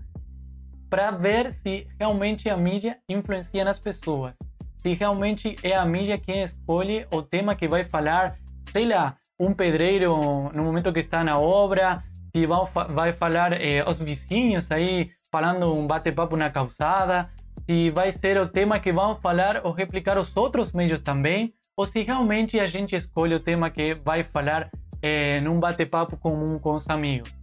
para 0.90 1.12
ver 1.12 1.50
se 1.54 1.88
realmente 1.98 2.50
a 2.50 2.58
mídia 2.58 2.98
influencia 3.08 3.64
nas 3.64 3.80
pessoas. 3.80 4.36
Se 4.80 4.94
realmente 4.96 5.56
é 5.64 5.74
a 5.74 5.86
mídia 5.86 6.18
quem 6.18 6.44
escolhe 6.44 7.08
o 7.10 7.22
tema 7.22 7.56
que 7.56 7.70
vai 7.70 7.86
falar, 7.86 8.38
sei 8.74 8.86
lá, 8.86 9.16
um 9.40 9.54
pedreiro 9.54 10.52
no 10.54 10.66
momento 10.66 10.92
que 10.92 11.00
está 11.00 11.24
na 11.24 11.40
obra, 11.40 12.04
se 12.36 12.46
vai 12.90 13.14
falar 13.14 13.54
eh, 13.54 13.82
os 13.90 13.98
vizinhos 13.98 14.70
aí 14.70 15.15
falando 15.32 15.74
um 15.74 15.88
bate-papo 15.88 16.36
na 16.36 16.50
calçada, 16.50 17.30
se 17.66 17.90
vai 17.90 18.12
ser 18.12 18.38
o 18.40 18.48
tema 18.48 18.80
que 18.80 18.92
vão 18.92 19.16
falar 19.16 19.62
ou 19.66 19.72
replicar 19.72 20.18
os 20.18 20.36
outros 20.36 20.72
meios 20.72 21.02
também, 21.02 21.54
ou 21.76 21.86
se 21.86 22.04
realmente 22.04 22.60
a 22.60 22.68
gente 22.68 22.96
escolhe 22.96 23.36
o 23.36 23.40
tema 23.40 23.70
que 23.70 23.94
vai 23.94 24.24
falar 24.24 24.70
é, 25.02 25.40
num 25.42 25.60
bate-papo 25.60 26.18
comum 26.18 26.58
com 26.60 26.76
os 26.76 26.90
amigos. 26.90 27.34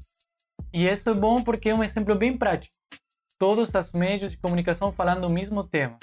E 0.73 0.87
isso 0.87 1.11
é 1.11 1.15
bom 1.15 1.43
porque 1.43 1.69
é 1.69 1.75
um 1.75 1.85
exemplo 1.85 2.15
bem 2.15 2.37
prático. 2.37 2.75
Todos 3.43 3.71
os 3.75 3.91
meios 3.91 4.31
de 4.31 4.37
comunicação 4.37 4.93
falando 4.93 5.25
o 5.25 5.29
mesmo 5.29 5.65
tema. 5.65 5.99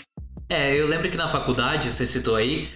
É, 0.50 0.78
eu 0.78 0.86
lembro 0.86 1.10
que 1.10 1.16
na 1.16 1.30
faculdade, 1.30 1.90
você 1.90 2.06
citou 2.06 2.36
aí, 2.36 2.68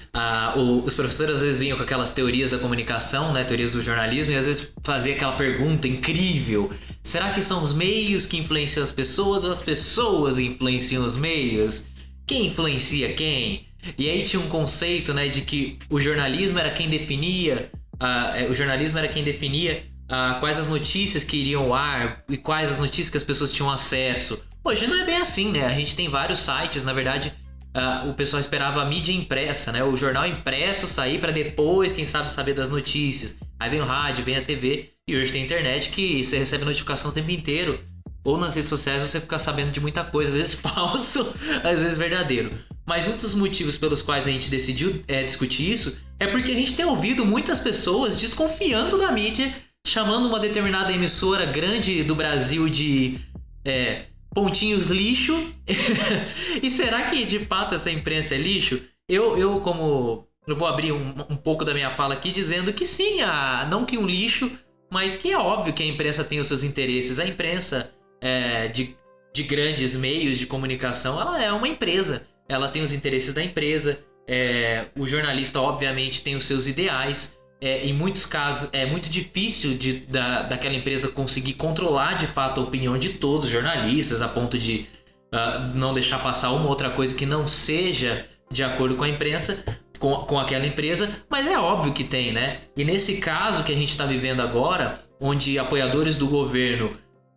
o, 0.56 0.86
os 0.86 0.96
professores 0.96 1.36
às 1.36 1.42
vezes 1.42 1.60
vinham 1.60 1.76
com 1.76 1.84
aquelas 1.84 2.14
teorias 2.14 2.52
da 2.52 2.58
comunicação, 2.58 3.34
né, 3.34 3.44
teorias 3.44 3.72
do 3.72 3.82
jornalismo, 3.82 4.32
e 4.32 4.38
às 4.38 4.46
vezes 4.46 4.74
fazia 4.82 5.16
aquela 5.16 5.34
pergunta 5.34 5.86
incrível: 5.86 6.72
será 7.04 7.34
que 7.34 7.42
são 7.42 7.62
os 7.62 7.74
meios 7.74 8.26
que 8.26 8.38
influenciam 8.38 8.82
as 8.82 8.92
pessoas 8.94 9.44
ou 9.44 9.52
as 9.52 9.62
pessoas 9.62 10.40
influenciam 10.40 11.04
os 11.04 11.18
meios? 11.18 11.84
Quem 12.26 12.46
influencia 12.46 13.14
quem? 13.16 13.66
E 13.98 14.10
aí 14.10 14.24
tinha 14.24 14.42
um 14.42 14.48
conceito, 14.48 15.14
né, 15.14 15.28
de 15.28 15.42
que 15.42 15.78
o 15.90 16.00
jornalismo 16.00 16.58
era 16.58 16.70
quem 16.70 16.90
definia, 16.90 17.70
uh, 17.96 18.50
o 18.50 18.54
jornalismo 18.54 18.98
era 18.98 19.10
quem 19.10 19.26
definia 19.26 19.84
uh, 20.06 20.40
quais 20.40 20.58
as 20.58 20.70
notícias 20.70 21.26
que 21.26 21.36
iriam 21.36 21.64
ao 21.64 21.74
ar 21.74 22.24
e 22.30 22.38
quais 22.38 22.72
as 22.72 22.80
notícias 22.80 23.10
que 23.10 23.18
as 23.18 23.24
pessoas 23.24 23.52
tinham 23.52 23.70
acesso. 23.70 24.42
Hoje 24.66 24.88
não 24.88 24.98
é 24.98 25.06
bem 25.06 25.18
assim, 25.18 25.52
né? 25.52 25.66
A 25.66 25.74
gente 25.74 25.94
tem 25.94 26.08
vários 26.08 26.40
sites, 26.40 26.86
na 26.86 26.94
verdade, 26.94 27.34
uh, 27.76 28.10
o 28.10 28.14
pessoal 28.14 28.40
esperava 28.40 28.82
a 28.82 28.86
mídia 28.86 29.12
impressa, 29.12 29.74
né? 29.74 29.84
O 29.84 29.98
jornal 29.98 30.26
impresso 30.26 30.88
sair 30.88 31.20
para 31.20 31.34
depois, 31.34 31.92
quem 31.92 32.06
sabe, 32.06 32.32
saber 32.32 32.54
das 32.54 32.70
notícias. 32.70 33.38
Aí 33.60 33.70
vem 33.70 33.82
o 33.82 33.86
rádio, 33.86 34.24
vem 34.24 34.38
a 34.38 34.42
TV 34.42 34.92
e 35.06 35.18
hoje 35.18 35.34
tem 35.34 35.42
a 35.42 35.46
internet 35.46 35.90
que 35.90 36.24
você 36.24 36.38
recebe 36.38 36.64
notificação 36.64 37.12
o 37.12 37.14
tempo 37.14 37.30
inteiro. 37.30 37.84
Ou 38.24 38.38
nas 38.38 38.56
redes 38.56 38.70
sociais 38.70 39.02
você 39.02 39.20
fica 39.20 39.38
sabendo 39.38 39.72
de 39.72 39.82
muita 39.82 40.02
coisa, 40.02 40.32
às 40.32 40.38
vezes 40.38 40.54
falso, 40.56 41.36
às 41.62 41.82
vezes 41.82 41.98
verdadeiro. 41.98 42.58
Mas 42.86 43.06
um 43.06 43.18
dos 43.18 43.36
motivos 43.36 43.78
pelos 43.78 44.02
quais 44.02 44.30
a 44.30 44.32
gente 44.32 44.50
decidiu 44.50 45.02
é, 45.10 45.24
discutir 45.24 45.70
isso 45.70 45.98
é 46.18 46.28
porque 46.28 46.52
a 46.52 46.56
gente 46.56 46.74
tem 46.74 46.86
ouvido 46.86 47.26
muitas 47.26 47.60
pessoas 47.60 48.16
desconfiando 48.16 48.98
da 48.98 49.12
mídia, 49.12 49.54
chamando 49.86 50.30
uma 50.30 50.40
determinada 50.40 50.94
emissora 50.94 51.46
grande 51.46 52.02
do 52.02 52.16
Brasil 52.16 52.70
de 52.70 53.20
é, 53.66 54.06
pontinhos 54.34 54.88
lixo. 54.88 55.34
e 56.62 56.70
será 56.70 57.10
que 57.10 57.26
de 57.26 57.40
fato 57.40 57.76
essa 57.76 57.92
imprensa 57.92 58.36
é 58.36 58.38
lixo? 58.38 58.82
Eu, 59.08 59.38
eu 59.38 59.60
como. 59.62 60.28
Eu 60.46 60.56
vou 60.56 60.68
abrir 60.68 60.92
um, 60.92 61.14
um 61.30 61.36
pouco 61.38 61.64
da 61.64 61.74
minha 61.74 61.92
fala 61.92 62.16
aqui 62.16 62.32
dizendo 62.32 62.74
que 62.74 62.86
sim, 62.86 63.22
a, 63.22 63.66
não 63.70 63.86
que 63.86 63.98
um 63.98 64.06
lixo, 64.06 64.52
mas 64.92 65.16
que 65.16 65.32
é 65.32 65.38
óbvio 65.38 65.74
que 65.74 65.82
a 65.82 65.86
imprensa 65.86 66.24
tem 66.24 66.40
os 66.40 66.48
seus 66.48 66.64
interesses. 66.64 67.20
A 67.20 67.26
imprensa 67.26 67.94
é, 68.20 68.68
de, 68.68 68.96
de 69.34 69.44
grandes 69.44 69.96
meios 69.96 70.38
de 70.38 70.46
comunicação 70.46 71.20
ela 71.20 71.42
é 71.42 71.52
uma 71.52 71.68
empresa 71.68 72.28
ela 72.48 72.70
tem 72.70 72.82
os 72.82 72.94
interesses 72.94 73.34
da 73.34 73.44
empresa, 73.44 74.00
é, 74.28 74.88
o 74.98 75.06
jornalista, 75.06 75.60
obviamente, 75.60 76.22
tem 76.22 76.36
os 76.36 76.46
seus 76.46 76.68
ideais. 76.68 77.38
É, 77.66 77.86
em 77.86 77.94
muitos 77.94 78.26
casos, 78.26 78.70
é 78.74 78.86
muito 78.86 79.10
difícil 79.10 79.78
de, 79.78 79.94
da, 80.00 80.42
daquela 80.42 80.76
empresa 80.76 81.08
conseguir 81.08 81.54
controlar 81.54 82.18
de 82.18 82.28
fato 82.28 82.60
a 82.60 82.64
opinião 82.66 82.98
de 82.98 83.12
todos 83.12 83.46
os 83.46 83.52
jornalistas, 83.52 84.22
a 84.22 84.28
ponto 84.28 84.58
de 84.58 84.86
uh, 85.34 85.74
não 85.74 85.94
deixar 85.94 86.22
passar 86.22 86.52
uma 86.52 86.68
outra 86.68 86.90
coisa 86.90 87.16
que 87.16 87.26
não 87.26 87.48
seja 87.48 88.26
de 88.52 88.66
acordo 88.66 88.98
com 88.98 89.06
a 89.06 89.08
imprensa, 89.08 89.64
com, 89.98 90.14
com 90.26 90.38
aquela 90.38 90.68
empresa, 90.68 91.10
mas 91.30 91.48
é 91.48 91.58
óbvio 91.58 91.94
que 91.94 92.04
tem, 92.04 92.34
né? 92.34 92.60
E 92.76 92.84
nesse 92.84 93.22
caso 93.22 93.64
que 93.64 93.72
a 93.72 93.76
gente 93.76 93.92
está 93.92 94.06
vivendo 94.06 94.42
agora, 94.42 95.00
onde 95.18 95.58
apoiadores 95.58 96.18
do 96.18 96.28
governo 96.28 96.92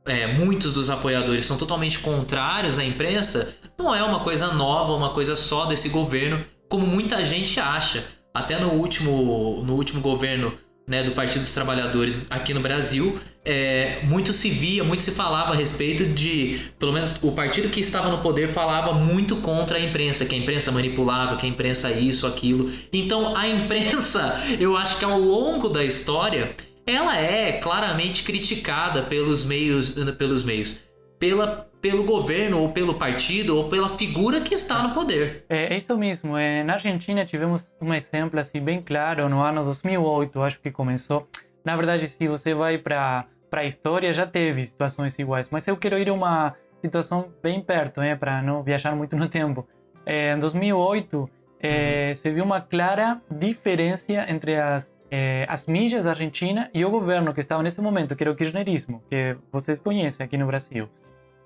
é, 0.06 0.26
muitos 0.26 0.72
dos 0.72 0.90
apoiadores 0.90 1.44
são 1.44 1.56
totalmente 1.56 2.00
contrários 2.00 2.80
à 2.80 2.84
imprensa, 2.84 3.56
não 3.78 3.94
é 3.94 4.02
uma 4.02 4.18
coisa 4.18 4.52
nova, 4.52 4.92
uma 4.92 5.10
coisa 5.10 5.36
só 5.36 5.66
desse 5.66 5.88
governo, 5.88 6.44
como 6.68 6.84
muita 6.84 7.24
gente 7.24 7.60
acha. 7.60 8.04
Até 8.36 8.58
no 8.58 8.72
último, 8.72 9.62
no 9.64 9.74
último 9.74 10.00
governo 10.00 10.52
né, 10.86 11.02
do 11.02 11.12
Partido 11.12 11.40
dos 11.40 11.52
Trabalhadores 11.52 12.26
aqui 12.30 12.54
no 12.54 12.60
Brasil, 12.60 13.18
é, 13.44 14.00
muito 14.04 14.32
se 14.32 14.50
via, 14.50 14.84
muito 14.84 15.02
se 15.02 15.10
falava 15.12 15.52
a 15.52 15.56
respeito 15.56 16.04
de, 16.04 16.60
pelo 16.78 16.92
menos 16.92 17.18
o 17.22 17.32
partido 17.32 17.68
que 17.68 17.80
estava 17.80 18.10
no 18.10 18.18
poder 18.18 18.48
falava 18.48 18.92
muito 18.92 19.36
contra 19.36 19.78
a 19.78 19.80
imprensa, 19.80 20.24
que 20.24 20.34
a 20.34 20.38
imprensa 20.38 20.70
manipulava, 20.70 21.36
que 21.36 21.46
a 21.46 21.48
imprensa 21.48 21.90
isso, 21.90 22.26
aquilo. 22.26 22.70
Então 22.92 23.36
a 23.36 23.48
imprensa, 23.48 24.40
eu 24.60 24.76
acho 24.76 24.98
que 24.98 25.04
ao 25.04 25.18
longo 25.18 25.68
da 25.68 25.84
história, 25.84 26.54
ela 26.86 27.16
é 27.16 27.52
claramente 27.52 28.22
criticada 28.22 29.02
pelos 29.02 29.44
meios, 29.44 29.94
pelos 30.18 30.44
meios, 30.44 30.84
pela, 31.18 31.66
pelo 31.86 32.02
governo 32.02 32.62
ou 32.62 32.72
pelo 32.72 32.94
partido 32.94 33.56
ou 33.56 33.68
pela 33.68 33.88
figura 33.88 34.40
que 34.40 34.52
está 34.52 34.82
no 34.82 34.92
poder. 34.92 35.44
É, 35.48 35.76
isso 35.76 35.96
mesmo. 35.96 36.36
É, 36.36 36.64
na 36.64 36.72
Argentina 36.72 37.24
tivemos 37.24 37.72
um 37.80 37.94
exemplo 37.94 38.40
assim 38.40 38.60
bem 38.60 38.82
claro 38.82 39.28
no 39.28 39.40
ano 39.40 39.62
2008, 39.62 40.42
acho 40.42 40.58
que 40.58 40.72
começou. 40.72 41.28
Na 41.64 41.76
verdade, 41.76 42.08
se 42.08 42.26
você 42.26 42.54
vai 42.54 42.76
para 42.76 43.26
para 43.48 43.60
a 43.60 43.64
história 43.64 44.12
já 44.12 44.26
teve 44.26 44.64
situações 44.64 45.16
iguais, 45.16 45.48
mas 45.48 45.68
eu 45.68 45.76
quero 45.76 45.96
ir 45.96 46.08
a 46.08 46.12
uma 46.12 46.56
situação 46.82 47.28
bem 47.40 47.60
perto, 47.60 48.00
né, 48.00 48.16
para 48.16 48.42
não 48.42 48.64
viajar 48.64 48.96
muito 48.96 49.16
no 49.16 49.28
tempo. 49.28 49.64
É, 50.04 50.34
em 50.34 50.40
2008, 50.40 51.30
é, 51.60 52.12
se 52.14 52.32
viu 52.32 52.42
uma 52.42 52.60
clara 52.60 53.22
diferença 53.30 54.12
entre 54.28 54.56
as, 54.56 55.00
é, 55.08 55.46
as 55.48 55.66
mídias 55.66 56.04
da 56.04 56.10
Argentina 56.10 56.68
e 56.74 56.84
o 56.84 56.90
governo 56.90 57.32
que 57.32 57.38
estava 57.38 57.62
nesse 57.62 57.80
momento, 57.80 58.16
que 58.16 58.24
era 58.24 58.32
o 58.32 58.34
kirchnerismo, 58.34 59.00
que 59.08 59.36
vocês 59.52 59.78
conhecem 59.78 60.26
aqui 60.26 60.36
no 60.36 60.48
Brasil. 60.48 60.88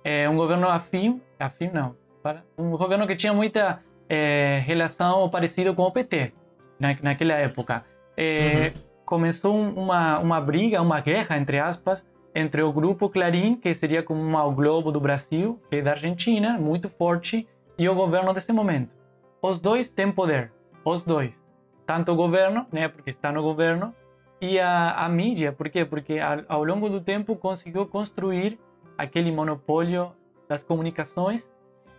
É 0.02 0.28
um 0.28 0.36
governo 0.36 0.68
afim, 0.68 1.20
afim 1.38 1.70
não, 1.72 1.94
um 2.56 2.70
governo 2.70 3.06
que 3.06 3.16
tinha 3.16 3.32
muita 3.32 3.82
é, 4.08 4.62
relação 4.64 5.28
parecida 5.28 5.72
com 5.72 5.82
o 5.82 5.92
PT 5.92 6.32
na, 6.78 6.96
naquela 7.02 7.34
época. 7.34 7.84
É, 8.16 8.72
uhum. 8.74 8.82
Começou 9.04 9.56
uma, 9.56 10.18
uma 10.18 10.40
briga, 10.40 10.80
uma 10.80 11.00
guerra, 11.00 11.36
entre 11.36 11.58
aspas, 11.58 12.06
entre 12.34 12.62
o 12.62 12.72
grupo 12.72 13.08
Clarim, 13.08 13.56
que 13.56 13.72
seria 13.74 14.02
como 14.02 14.38
o 14.38 14.52
Globo 14.52 14.92
do 14.92 15.00
Brasil, 15.00 15.60
que 15.68 15.76
é 15.76 15.82
da 15.82 15.92
Argentina, 15.92 16.58
muito 16.58 16.88
forte, 16.88 17.46
e 17.76 17.88
o 17.88 17.94
governo 17.94 18.32
desse 18.32 18.52
momento. 18.52 18.94
Os 19.42 19.58
dois 19.58 19.88
têm 19.88 20.12
poder, 20.12 20.52
os 20.84 21.02
dois. 21.02 21.42
Tanto 21.86 22.12
o 22.12 22.14
governo, 22.14 22.66
né, 22.70 22.88
porque 22.88 23.10
está 23.10 23.32
no 23.32 23.42
governo, 23.42 23.92
e 24.40 24.60
a, 24.60 24.92
a 24.92 25.08
mídia, 25.08 25.52
por 25.52 25.68
quê? 25.68 25.84
Porque 25.84 26.18
ao 26.48 26.64
longo 26.64 26.88
do 26.88 27.00
tempo 27.00 27.34
conseguiu 27.36 27.84
construir 27.86 28.58
aquele 29.00 29.32
monopólio 29.32 30.12
das 30.48 30.62
comunicações 30.62 31.48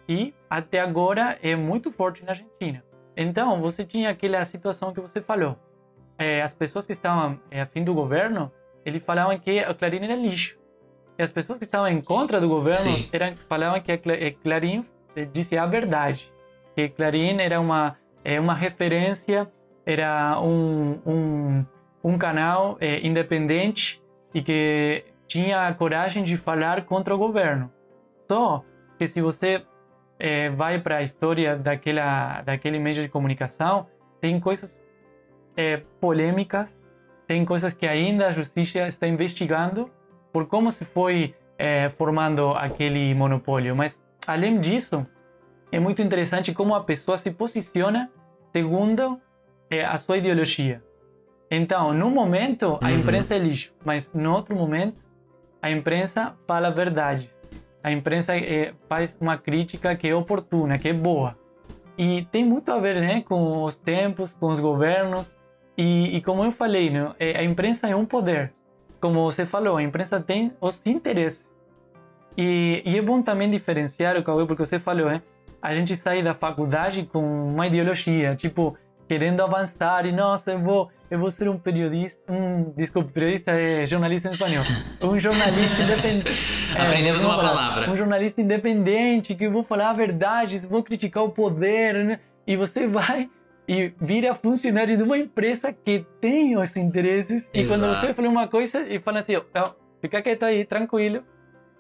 e 0.08 0.34
até 0.50 0.80
agora 0.80 1.38
é 1.42 1.56
muito 1.56 1.92
forte 1.92 2.24
na 2.24 2.32
Argentina. 2.32 2.84
Então, 3.16 3.62
você 3.62 3.84
tinha 3.84 4.10
aquela 4.10 4.44
situação 4.46 4.94
que 4.94 5.02
você 5.02 5.22
falou. 5.22 5.58
É, 6.18 6.42
as 6.42 6.54
pessoas 6.54 6.86
que 6.86 6.94
estavam 6.94 7.40
é, 7.50 7.62
a 7.62 7.66
fim 7.66 7.84
do 7.84 7.94
governo, 7.94 8.52
eles 8.86 9.04
falavam 9.04 9.38
que 9.40 9.60
a 9.60 9.74
Clarim 9.74 10.04
era 10.04 10.16
lixo. 10.16 10.60
E 11.18 11.24
as 11.24 11.32
pessoas 11.32 11.60
que 11.60 11.66
estavam 11.66 11.88
em 11.88 12.02
contra 12.02 12.40
do 12.40 12.48
governo 12.48 12.92
eram, 13.12 13.32
falavam 13.34 13.82
que 13.82 13.92
a 13.92 13.96
é, 13.96 14.32
Clarim 14.32 14.86
é, 15.16 15.26
dizia 15.26 15.64
a 15.64 15.66
verdade. 15.66 16.32
Que 16.76 16.90
Clarim 16.90 17.40
era 17.40 17.60
uma, 17.60 17.98
é, 18.24 18.40
uma 18.40 18.54
referência, 18.54 19.52
era 19.86 20.40
um, 20.40 21.00
um, 21.06 21.66
um 22.04 22.18
canal 22.18 22.78
é, 22.80 23.06
independente 23.06 24.02
e 24.34 24.42
que 24.42 25.04
tinha 25.32 25.66
a 25.66 25.74
coragem 25.74 26.24
de 26.26 26.36
falar 26.36 26.84
contra 26.84 27.16
o 27.16 27.18
governo. 27.18 27.72
Só 28.30 28.66
que 28.98 29.08
se 29.08 29.22
você 29.22 29.64
é, 30.20 30.50
vai 30.50 30.78
para 30.78 30.98
a 30.98 31.02
história 31.02 31.56
daquela, 31.56 32.42
daquele 32.42 32.78
meio 32.78 32.96
de 32.96 33.08
comunicação, 33.08 33.88
tem 34.20 34.42
coisas 34.42 34.78
é, 35.56 35.78
polêmicas, 36.02 36.78
tem 37.28 37.46
coisas 37.46 37.72
que 37.72 37.88
ainda 37.88 38.28
a 38.28 38.32
justiça 38.32 38.86
está 38.90 39.08
investigando 39.08 39.90
por 40.34 40.48
como 40.48 40.70
se 40.70 40.84
foi 40.84 41.34
é, 41.58 41.90
formando 41.90 42.50
aquele 42.50 43.16
monopólio. 43.16 43.74
Mas, 43.74 44.02
além 44.28 44.60
disso, 44.60 45.08
é 45.72 45.80
muito 45.80 46.02
interessante 46.02 46.54
como 46.54 46.76
a 46.76 46.84
pessoa 46.84 47.18
se 47.18 47.32
posiciona 47.32 48.12
segundo 48.52 49.18
é, 49.70 49.86
a 49.86 49.98
sua 49.98 50.18
ideologia. 50.18 50.84
Então, 51.50 51.94
no 51.94 52.10
momento, 52.10 52.78
a 52.82 52.88
uhum. 52.88 53.00
imprensa 53.00 53.36
é 53.36 53.40
lixo, 53.40 53.74
mas 53.86 54.12
no 54.12 54.34
outro 54.34 54.54
momento, 54.54 55.02
a 55.62 55.70
imprensa 55.70 56.36
fala 56.48 56.70
verdades 56.72 57.42
a 57.84 57.92
imprensa 57.92 58.36
é, 58.36 58.74
faz 58.88 59.18
uma 59.20 59.38
crítica 59.38 59.96
que 59.96 60.08
é 60.08 60.16
oportuna, 60.16 60.78
que 60.78 60.90
é 60.90 60.94
boa. 60.94 61.36
E 61.98 62.28
tem 62.32 62.46
muito 62.46 62.72
a 62.72 62.80
ver 62.80 63.02
né, 63.02 63.22
com 63.22 63.64
os 63.64 63.78
tempos, 63.78 64.34
com 64.34 64.48
os 64.48 64.60
governos. 64.60 65.36
E, 65.78 66.16
e 66.16 66.22
como 66.22 66.44
eu 66.44 66.52
falei, 66.52 66.90
né, 66.90 67.14
a 67.20 67.44
imprensa 67.44 67.88
é 67.88 67.96
um 67.96 68.06
poder. 68.06 68.54
Como 69.00 69.24
você 69.24 69.46
falou, 69.46 69.78
a 69.78 69.84
imprensa 69.84 70.20
tem 70.22 70.54
os 70.62 70.86
interesses. 70.86 71.50
E, 72.38 72.82
e 72.86 72.98
é 72.98 73.02
bom 73.02 73.22
também 73.22 73.50
diferenciar 73.50 74.16
o 74.16 74.24
Cauê, 74.24 74.46
porque 74.46 74.66
você 74.66 74.80
falou, 74.80 75.08
né, 75.08 75.22
a 75.62 75.74
gente 75.74 75.96
sai 75.96 76.22
da 76.22 76.34
faculdade 76.34 77.04
com 77.12 77.48
uma 77.50 77.68
ideologia, 77.68 78.36
tipo, 78.36 78.78
querendo 79.08 79.42
avançar 79.42 80.06
e, 80.06 80.12
nossa, 80.12 80.52
eu 80.52 80.60
vou 80.60 80.90
eu 81.12 81.20
vou 81.20 81.30
ser 81.30 81.50
um 81.50 81.60
periodista, 81.60 82.20
um, 82.32 82.72
desculpe, 82.72 83.12
periodista 83.12 83.52
é 83.52 83.86
jornalista 83.86 84.30
em 84.30 84.32
espanhol, 84.32 84.64
um 85.02 85.20
jornalista 85.20 85.82
independente. 85.82 86.62
É, 86.72 86.84
Aprendemos 86.84 87.26
uma 87.26 87.36
falar, 87.36 87.50
palavra. 87.50 87.92
Um 87.92 87.98
jornalista 87.98 88.42
independente 88.42 89.36
que 89.36 89.44
eu 89.44 89.52
vou 89.52 89.62
falar 89.62 89.90
a 89.90 89.94
verdade, 89.94 90.58
vou 90.60 90.82
criticar 90.82 91.22
o 91.22 91.30
poder, 91.30 92.06
né? 92.06 92.20
E 92.48 92.56
você 92.56 92.88
vai 92.88 93.30
e 93.68 93.92
vira 94.00 94.34
funcionário 94.34 94.96
de 94.96 95.04
uma 95.04 95.18
empresa 95.18 95.74
que 95.74 96.06
tem 96.22 96.58
os 96.58 96.74
interesses. 96.78 97.44
Exato. 97.44 97.58
E 97.58 97.68
quando 97.68 97.88
você 97.88 98.14
fala 98.14 98.30
uma 98.30 98.48
coisa 98.48 98.88
e 98.88 99.00
fala 99.00 99.20
assim, 99.20 99.36
oh, 99.36 99.74
fica 100.00 100.22
quieto 100.22 100.44
aí, 100.44 100.64
tranquilo. 100.64 101.24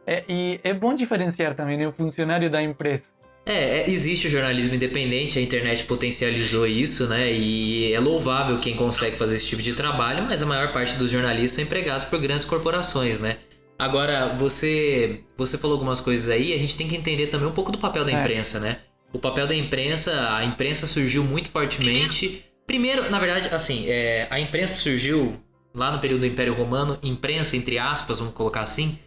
É, 0.06 0.26
e 0.28 0.60
é 0.62 0.74
bom 0.74 0.94
diferenciar 0.94 1.56
também 1.56 1.78
né, 1.78 1.88
o 1.88 1.94
funcionário 1.94 2.50
da 2.50 2.62
empresa. 2.62 3.06
É, 3.46 3.80
é, 3.80 3.90
existe 3.90 4.28
o 4.28 4.30
jornalismo 4.30 4.76
independente, 4.76 5.40
a 5.40 5.42
internet 5.42 5.84
potencializou 5.86 6.68
isso, 6.68 7.08
né? 7.08 7.32
E 7.32 7.94
é 7.94 8.00
louvável 8.00 8.56
quem 8.56 8.76
consegue 8.76 9.16
fazer 9.16 9.36
esse 9.36 9.48
tipo 9.48 9.62
de 9.62 9.74
trabalho, 9.74 10.24
mas 10.24 10.44
a 10.44 10.46
maior 10.46 10.72
parte 10.72 10.96
dos 10.96 11.10
jornalistas 11.10 11.52
são 11.52 11.64
empregados 11.64 12.06
por 12.06 12.20
grandes 12.20 12.46
corporações, 12.46 13.20
né? 13.20 13.38
Agora, 13.80 14.36
você 14.36 15.22
você 15.36 15.58
falou 15.58 15.76
algumas 15.76 16.00
coisas 16.00 16.30
aí, 16.30 16.54
a 16.54 16.58
gente 16.58 16.78
tem 16.78 16.88
que 16.88 16.96
entender 16.96 17.28
também 17.28 17.48
um 17.48 17.54
pouco 17.54 17.72
do 17.72 17.80
papel 17.80 18.06
da 18.06 18.12
é. 18.12 18.20
imprensa, 18.20 18.60
né? 18.60 18.78
O 19.12 19.18
papel 19.18 19.48
da 19.48 19.56
imprensa, 19.56 20.36
a 20.36 20.46
imprensa 20.46 20.86
surgiu 20.86 21.24
muito 21.24 21.50
fortemente. 21.50 22.46
Primeiro, 22.68 23.10
na 23.10 23.20
verdade, 23.20 23.50
assim, 23.52 23.86
é, 23.90 24.28
a 24.30 24.40
imprensa 24.40 24.76
surgiu 24.76 25.36
lá 25.74 25.92
no 25.92 26.00
período 26.00 26.22
do 26.22 26.28
Império 26.28 26.54
Romano, 26.54 26.98
imprensa, 27.02 27.58
entre 27.58 27.80
aspas, 27.80 28.20
vamos 28.20 28.34
colocar 28.34 28.62
assim, 28.62 29.00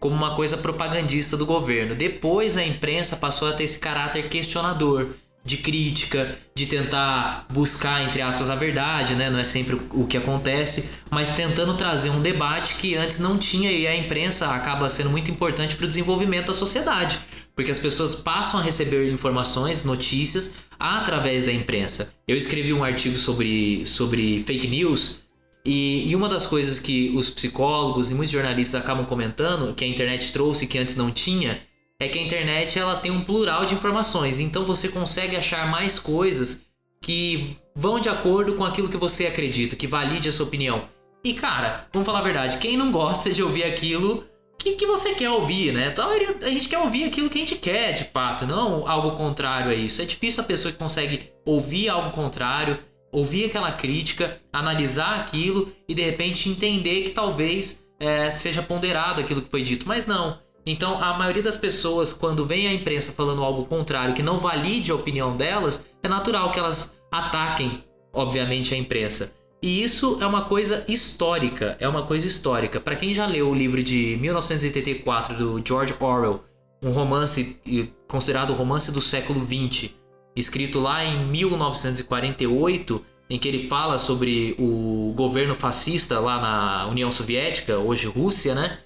como 0.00 0.16
uma 0.16 0.34
coisa 0.34 0.56
propagandista 0.56 1.36
do 1.36 1.46
governo. 1.46 1.94
Depois 1.94 2.56
a 2.56 2.64
imprensa 2.64 3.16
passou 3.16 3.48
a 3.48 3.52
ter 3.52 3.64
esse 3.64 3.78
caráter 3.78 4.28
questionador, 4.28 5.10
de 5.44 5.56
crítica, 5.56 6.36
de 6.54 6.66
tentar 6.66 7.46
buscar, 7.50 8.06
entre 8.06 8.20
aspas, 8.20 8.50
a 8.50 8.54
verdade, 8.54 9.14
né? 9.14 9.30
Não 9.30 9.38
é 9.38 9.44
sempre 9.44 9.80
o 9.90 10.06
que 10.06 10.16
acontece, 10.16 10.90
mas 11.10 11.30
tentando 11.30 11.74
trazer 11.74 12.10
um 12.10 12.20
debate 12.20 12.74
que 12.74 12.94
antes 12.94 13.18
não 13.18 13.38
tinha 13.38 13.70
e 13.72 13.86
a 13.86 13.96
imprensa 13.96 14.48
acaba 14.48 14.88
sendo 14.88 15.08
muito 15.10 15.30
importante 15.30 15.76
para 15.76 15.84
o 15.84 15.88
desenvolvimento 15.88 16.48
da 16.48 16.54
sociedade, 16.54 17.18
porque 17.54 17.70
as 17.70 17.78
pessoas 17.78 18.14
passam 18.14 18.60
a 18.60 18.62
receber 18.62 19.10
informações, 19.10 19.84
notícias 19.84 20.54
através 20.78 21.44
da 21.44 21.52
imprensa. 21.52 22.12
Eu 22.28 22.36
escrevi 22.36 22.72
um 22.72 22.84
artigo 22.84 23.16
sobre, 23.16 23.86
sobre 23.86 24.44
fake 24.46 24.68
news 24.68 25.20
e, 25.64 26.08
e, 26.08 26.16
uma 26.16 26.28
das 26.28 26.46
coisas 26.46 26.78
que 26.78 27.12
os 27.14 27.30
psicólogos 27.30 28.10
e 28.10 28.14
muitos 28.14 28.32
jornalistas 28.32 28.80
acabam 28.80 29.04
comentando, 29.04 29.74
que 29.74 29.84
a 29.84 29.88
internet 29.88 30.32
trouxe 30.32 30.66
que 30.66 30.78
antes 30.78 30.96
não 30.96 31.10
tinha, 31.10 31.60
é 32.00 32.08
que 32.08 32.18
a 32.18 32.22
internet 32.22 32.78
ela 32.78 32.96
tem 32.96 33.10
um 33.10 33.22
plural 33.22 33.66
de 33.66 33.74
informações. 33.74 34.40
Então 34.40 34.64
você 34.64 34.88
consegue 34.88 35.36
achar 35.36 35.70
mais 35.70 35.98
coisas 35.98 36.62
que 37.02 37.56
vão 37.76 38.00
de 38.00 38.08
acordo 38.08 38.54
com 38.54 38.64
aquilo 38.64 38.88
que 38.88 38.96
você 38.96 39.26
acredita, 39.26 39.76
que 39.76 39.86
valide 39.86 40.28
a 40.28 40.32
sua 40.32 40.46
opinião. 40.46 40.88
E 41.22 41.34
cara, 41.34 41.86
vamos 41.92 42.06
falar 42.06 42.20
a 42.20 42.22
verdade, 42.22 42.58
quem 42.58 42.76
não 42.76 42.90
gosta 42.90 43.30
de 43.30 43.42
ouvir 43.42 43.64
aquilo 43.64 44.24
que, 44.60 44.72
que 44.72 44.86
você 44.86 45.14
quer 45.14 45.30
ouvir, 45.30 45.72
né? 45.72 45.88
Então, 45.90 46.10
a 46.10 46.48
gente 46.48 46.68
quer 46.68 46.78
ouvir 46.78 47.04
aquilo 47.04 47.30
que 47.30 47.38
a 47.38 47.40
gente 47.40 47.56
quer, 47.56 47.92
de 47.92 48.04
fato, 48.04 48.46
não 48.46 48.86
algo 48.86 49.12
contrário 49.12 49.70
a 49.70 49.74
isso. 49.74 50.02
É 50.02 50.04
difícil 50.04 50.42
a 50.42 50.46
pessoa 50.46 50.70
que 50.70 50.78
consegue 50.78 51.30
ouvir 51.46 51.88
algo 51.88 52.10
contrário 52.10 52.78
ouvir 53.12 53.46
aquela 53.46 53.72
crítica, 53.72 54.38
analisar 54.52 55.20
aquilo 55.20 55.72
e 55.88 55.94
de 55.94 56.02
repente 56.02 56.48
entender 56.48 57.02
que 57.02 57.10
talvez 57.10 57.84
é, 57.98 58.30
seja 58.30 58.62
ponderado 58.62 59.20
aquilo 59.20 59.42
que 59.42 59.50
foi 59.50 59.62
dito, 59.62 59.86
mas 59.86 60.06
não. 60.06 60.38
Então, 60.64 61.02
a 61.02 61.16
maioria 61.16 61.42
das 61.42 61.56
pessoas, 61.56 62.12
quando 62.12 62.46
vem 62.46 62.68
a 62.68 62.72
imprensa 62.72 63.12
falando 63.12 63.42
algo 63.42 63.64
contrário, 63.64 64.14
que 64.14 64.22
não 64.22 64.38
valide 64.38 64.90
a 64.90 64.94
opinião 64.94 65.36
delas, 65.36 65.86
é 66.02 66.08
natural 66.08 66.52
que 66.52 66.58
elas 66.58 66.94
ataquem, 67.10 67.82
obviamente, 68.12 68.74
a 68.74 68.76
imprensa. 68.76 69.32
E 69.62 69.82
isso 69.82 70.18
é 70.20 70.26
uma 70.26 70.42
coisa 70.44 70.84
histórica, 70.88 71.76
é 71.80 71.88
uma 71.88 72.02
coisa 72.02 72.26
histórica. 72.26 72.80
Para 72.80 72.96
quem 72.96 73.12
já 73.12 73.26
leu 73.26 73.48
o 73.48 73.54
livro 73.54 73.82
de 73.82 74.16
1984 74.20 75.36
do 75.36 75.62
George 75.66 75.94
Orwell, 76.00 76.42
um 76.82 76.90
romance 76.90 77.60
considerado 78.08 78.50
o 78.50 78.54
romance 78.54 78.90
do 78.90 79.02
século 79.02 79.44
XX, 79.44 79.90
escrito 80.34 80.80
lá 80.80 81.04
em 81.04 81.26
1948, 81.26 83.04
em 83.28 83.38
que 83.38 83.48
ele 83.48 83.68
fala 83.68 83.98
sobre 83.98 84.56
o 84.58 85.12
governo 85.14 85.54
fascista 85.54 86.18
lá 86.18 86.40
na 86.40 86.88
União 86.88 87.10
Soviética, 87.10 87.78
hoje 87.78 88.06
Rússia, 88.06 88.54
né? 88.54 88.78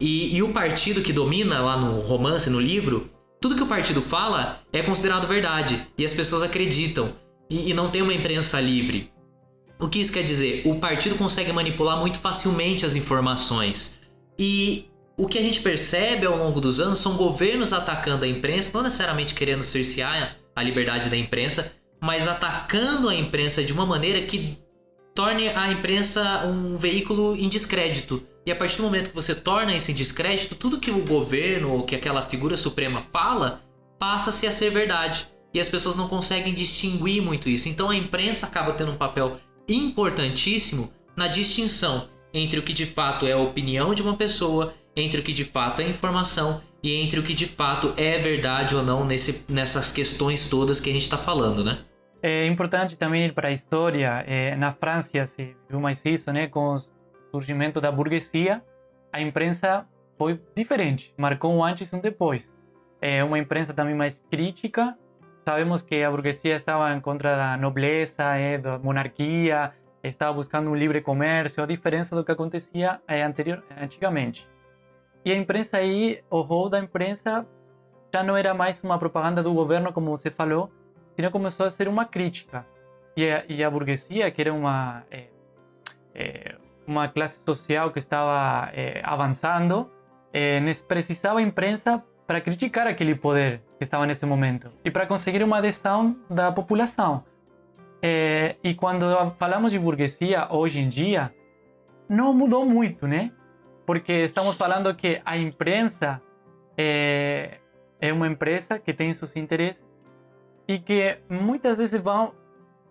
E, 0.00 0.36
e, 0.36 0.42
o 0.42 0.52
partido 0.52 1.00
que 1.00 1.12
domina 1.12 1.60
lá 1.60 1.78
no 1.78 2.00
romance, 2.00 2.50
no 2.50 2.60
livro, 2.60 3.08
tudo 3.40 3.54
que 3.54 3.62
o 3.62 3.66
partido 3.66 4.02
fala 4.02 4.60
é 4.72 4.82
considerado 4.82 5.26
verdade 5.26 5.86
e 5.96 6.04
as 6.04 6.12
pessoas 6.12 6.42
acreditam 6.42 7.14
e, 7.48 7.70
e 7.70 7.74
não 7.74 7.90
tem 7.90 8.02
uma 8.02 8.12
imprensa 8.12 8.60
livre. 8.60 9.10
O 9.78 9.88
que 9.88 10.00
isso 10.00 10.12
quer 10.12 10.22
dizer? 10.22 10.62
O 10.66 10.78
partido 10.78 11.16
consegue 11.16 11.52
manipular 11.52 11.98
muito 11.98 12.18
facilmente 12.18 12.84
as 12.84 12.94
informações. 12.94 14.00
E 14.38 14.90
o 15.16 15.26
que 15.26 15.38
a 15.38 15.42
gente 15.42 15.60
percebe 15.60 16.26
ao 16.26 16.36
longo 16.36 16.60
dos 16.60 16.80
anos 16.80 16.98
são 16.98 17.16
governos 17.16 17.72
atacando 17.72 18.24
a 18.24 18.28
imprensa, 18.28 18.70
não 18.74 18.82
necessariamente 18.82 19.34
querendo 19.34 19.64
cercear 19.64 20.36
a 20.56 20.62
liberdade 20.62 21.10
da 21.10 21.16
imprensa, 21.16 21.74
mas 22.00 22.26
atacando 22.26 23.10
a 23.10 23.14
imprensa 23.14 23.62
de 23.62 23.72
uma 23.72 23.84
maneira 23.84 24.22
que 24.22 24.58
torne 25.14 25.48
a 25.50 25.70
imprensa 25.70 26.46
um 26.46 26.78
veículo 26.78 27.36
em 27.36 27.48
descrédito. 27.48 28.26
E 28.44 28.50
a 28.50 28.56
partir 28.56 28.78
do 28.78 28.84
momento 28.84 29.10
que 29.10 29.14
você 29.14 29.34
torna 29.34 29.74
esse 29.74 29.92
descrédito, 29.92 30.54
tudo 30.54 30.80
que 30.80 30.90
o 30.90 31.04
governo 31.04 31.72
ou 31.72 31.82
que 31.82 31.94
aquela 31.94 32.22
figura 32.22 32.56
suprema 32.56 33.02
fala 33.12 33.60
passa-se 33.98 34.46
a 34.46 34.52
ser 34.52 34.70
verdade. 34.70 35.28
E 35.52 35.60
as 35.60 35.68
pessoas 35.68 35.96
não 35.96 36.08
conseguem 36.08 36.54
distinguir 36.54 37.22
muito 37.22 37.48
isso. 37.48 37.68
Então 37.68 37.90
a 37.90 37.96
imprensa 37.96 38.46
acaba 38.46 38.72
tendo 38.72 38.92
um 38.92 38.96
papel 38.96 39.38
importantíssimo 39.68 40.92
na 41.16 41.28
distinção 41.28 42.08
entre 42.32 42.58
o 42.58 42.62
que 42.62 42.72
de 42.72 42.86
fato 42.86 43.26
é 43.26 43.32
a 43.32 43.38
opinião 43.38 43.94
de 43.94 44.02
uma 44.02 44.16
pessoa, 44.16 44.74
entre 44.96 45.20
o 45.20 45.22
que 45.22 45.32
de 45.32 45.44
fato 45.44 45.82
é 45.82 45.84
informação 45.84 46.62
e 46.82 46.94
entre 46.94 47.20
o 47.20 47.22
que 47.22 47.34
de 47.34 47.46
fato 47.46 47.92
é 47.96 48.18
verdade 48.18 48.74
ou 48.74 48.82
não 48.82 49.04
nesse, 49.04 49.44
nessas 49.52 49.92
questões 49.92 50.48
todas 50.48 50.80
que 50.80 50.88
a 50.88 50.92
gente 50.92 51.02
está 51.02 51.18
falando, 51.18 51.62
né? 51.62 51.78
É 52.22 52.46
importante 52.46 52.96
também 52.96 53.30
para 53.32 53.48
a 53.48 53.52
história. 53.52 54.24
É, 54.26 54.56
na 54.56 54.72
França 54.72 55.26
se 55.26 55.54
viu 55.68 55.80
mais 55.80 56.04
isso, 56.04 56.32
né? 56.32 56.48
Com 56.48 56.76
o 56.76 56.80
surgimento 57.30 57.80
da 57.80 57.92
burguesia, 57.92 58.62
a 59.12 59.20
imprensa 59.20 59.86
foi 60.18 60.40
diferente, 60.56 61.12
marcou 61.16 61.54
um 61.54 61.62
antes 61.62 61.90
e 61.90 61.96
um 61.96 62.00
depois. 62.00 62.52
É 63.00 63.22
uma 63.22 63.38
imprensa 63.38 63.74
também 63.74 63.94
mais 63.94 64.22
crítica. 64.30 64.96
Sabemos 65.46 65.82
que 65.82 66.02
a 66.02 66.10
burguesia 66.10 66.56
estava 66.56 66.92
em 66.92 67.00
contra 67.00 67.36
da 67.36 67.56
nobreza, 67.56 68.34
é, 68.34 68.58
da 68.58 68.78
monarquia, 68.78 69.72
estava 70.02 70.32
buscando 70.32 70.70
um 70.70 70.74
livre 70.74 71.00
comércio, 71.00 71.62
a 71.62 71.66
diferença 71.66 72.16
do 72.16 72.24
que 72.24 72.32
acontecia 72.32 73.00
é, 73.06 73.22
anterior, 73.22 73.62
antigamente. 73.80 74.48
E 75.26 75.32
a 75.32 75.36
imprensa 75.36 75.78
aí, 75.78 76.22
o 76.30 76.40
rol 76.40 76.68
da 76.68 76.78
imprensa 76.78 77.44
já 78.14 78.22
não 78.22 78.36
era 78.36 78.54
mais 78.54 78.80
uma 78.84 78.96
propaganda 78.96 79.42
do 79.42 79.52
governo, 79.52 79.92
como 79.92 80.16
você 80.16 80.30
falou, 80.30 80.70
sino 81.16 81.32
começou 81.32 81.66
a 81.66 81.70
ser 81.70 81.88
uma 81.88 82.04
crítica. 82.04 82.64
E 83.16 83.28
a, 83.28 83.44
e 83.48 83.64
a 83.64 83.68
burguesia, 83.68 84.30
que 84.30 84.40
era 84.40 84.54
uma, 84.54 85.02
é, 85.10 85.24
é, 86.14 86.54
uma 86.86 87.08
classe 87.08 87.42
social 87.44 87.90
que 87.90 87.98
estava 87.98 88.70
é, 88.72 89.00
avançando, 89.02 89.90
precisava 90.86 91.40
a 91.40 91.42
imprensa 91.42 92.04
para 92.24 92.40
criticar 92.40 92.86
aquele 92.86 93.16
poder 93.16 93.62
que 93.78 93.82
estava 93.82 94.06
nesse 94.06 94.24
momento 94.26 94.70
e 94.84 94.92
para 94.92 95.06
conseguir 95.06 95.42
uma 95.42 95.58
adesão 95.58 96.16
da 96.30 96.52
população. 96.52 97.24
E 98.62 98.74
quando 98.74 99.06
falamos 99.38 99.72
de 99.72 99.78
burguesia 99.78 100.46
hoje 100.52 100.78
em 100.78 100.88
dia, 100.88 101.34
não 102.08 102.32
mudou 102.32 102.64
muito, 102.64 103.08
né? 103.08 103.32
Porque 103.86 104.12
estamos 104.12 104.56
falando 104.56 104.94
que 104.94 105.22
a 105.24 105.38
imprensa 105.38 106.20
é, 106.76 107.58
é 108.00 108.12
uma 108.12 108.26
empresa 108.26 108.78
que 108.78 108.92
tem 108.92 109.12
seus 109.12 109.36
interesses 109.36 109.86
e 110.66 110.78
que 110.78 111.18
muitas 111.30 111.76
vezes 111.76 112.00
vão 112.00 112.34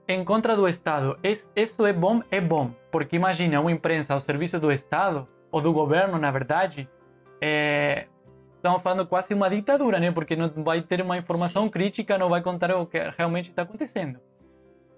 em 0.08 0.24
contra 0.24 0.56
do 0.56 0.68
Estado. 0.68 1.20
Isso 1.56 1.86
é 1.86 1.94
bom? 1.94 2.22
É 2.32 2.40
bom, 2.40 2.72
porque 2.92 3.16
imagina 3.16 3.60
uma 3.60 3.72
imprensa 3.72 4.14
ao 4.14 4.20
serviço 4.20 4.60
do 4.60 4.72
Estado, 4.72 5.28
ou 5.52 5.62
do 5.62 5.74
governo, 5.74 6.18
na 6.18 6.32
verdade, 6.32 6.90
é, 7.42 8.08
estamos 8.56 8.82
falando 8.82 9.06
quase 9.06 9.34
uma 9.34 9.50
ditadura, 9.50 10.00
né? 10.00 10.12
Porque 10.12 10.36
não 10.36 10.50
vai 10.64 10.82
ter 10.82 11.02
uma 11.02 11.18
informação 11.18 11.70
crítica, 11.70 12.18
não 12.18 12.30
vai 12.30 12.42
contar 12.42 12.76
o 12.76 12.86
que 12.86 13.00
realmente 13.18 13.50
está 13.50 13.62
acontecendo. 13.62 14.20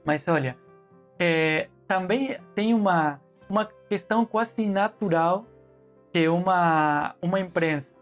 Mas 0.06 0.28
olha, 0.28 0.58
é, 1.20 1.68
também 1.88 2.38
tem 2.56 2.74
uma, 2.74 3.20
uma 3.50 3.66
questão 3.66 4.26
quase 4.26 4.66
natural 4.66 5.46
que 6.12 6.28
uma, 6.28 7.16
uma 7.22 7.40
imprensa 7.40 7.94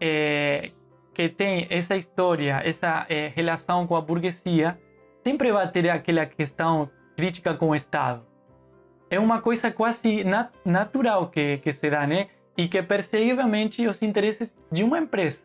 é, 0.00 0.70
que 1.14 1.28
tem 1.28 1.66
essa 1.70 1.96
história, 1.96 2.60
essa 2.64 3.06
é, 3.08 3.28
relação 3.28 3.86
com 3.86 3.94
a 3.96 4.00
burguesia, 4.00 4.78
sempre 5.24 5.52
vai 5.52 5.70
ter 5.70 5.88
aquela 5.88 6.26
questão 6.26 6.90
crítica 7.16 7.54
com 7.54 7.68
o 7.68 7.74
Estado. 7.74 8.24
É 9.10 9.18
uma 9.18 9.40
coisa 9.40 9.70
quase 9.70 10.24
nat 10.24 10.50
natural 10.64 11.28
que, 11.28 11.58
que 11.58 11.72
se 11.72 11.90
dá, 11.90 12.06
né? 12.06 12.28
E 12.56 12.66
que 12.68 12.82
persegue 12.82 13.32
os 13.86 14.02
interesses 14.02 14.56
de 14.70 14.82
uma 14.82 14.98
empresa. 14.98 15.44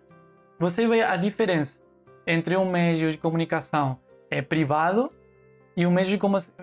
Você 0.60 0.88
vê 0.88 1.04
a 1.04 1.15
diferença 1.17 1.80
entre 2.26 2.58
um 2.58 2.70
meio 2.70 3.12
de 3.12 3.17
comunicação 3.17 4.00
é, 4.32 4.41
privado 4.41 5.12
e 5.76 5.86
um 5.86 5.91
meio 5.91 6.08
de, 6.08 6.20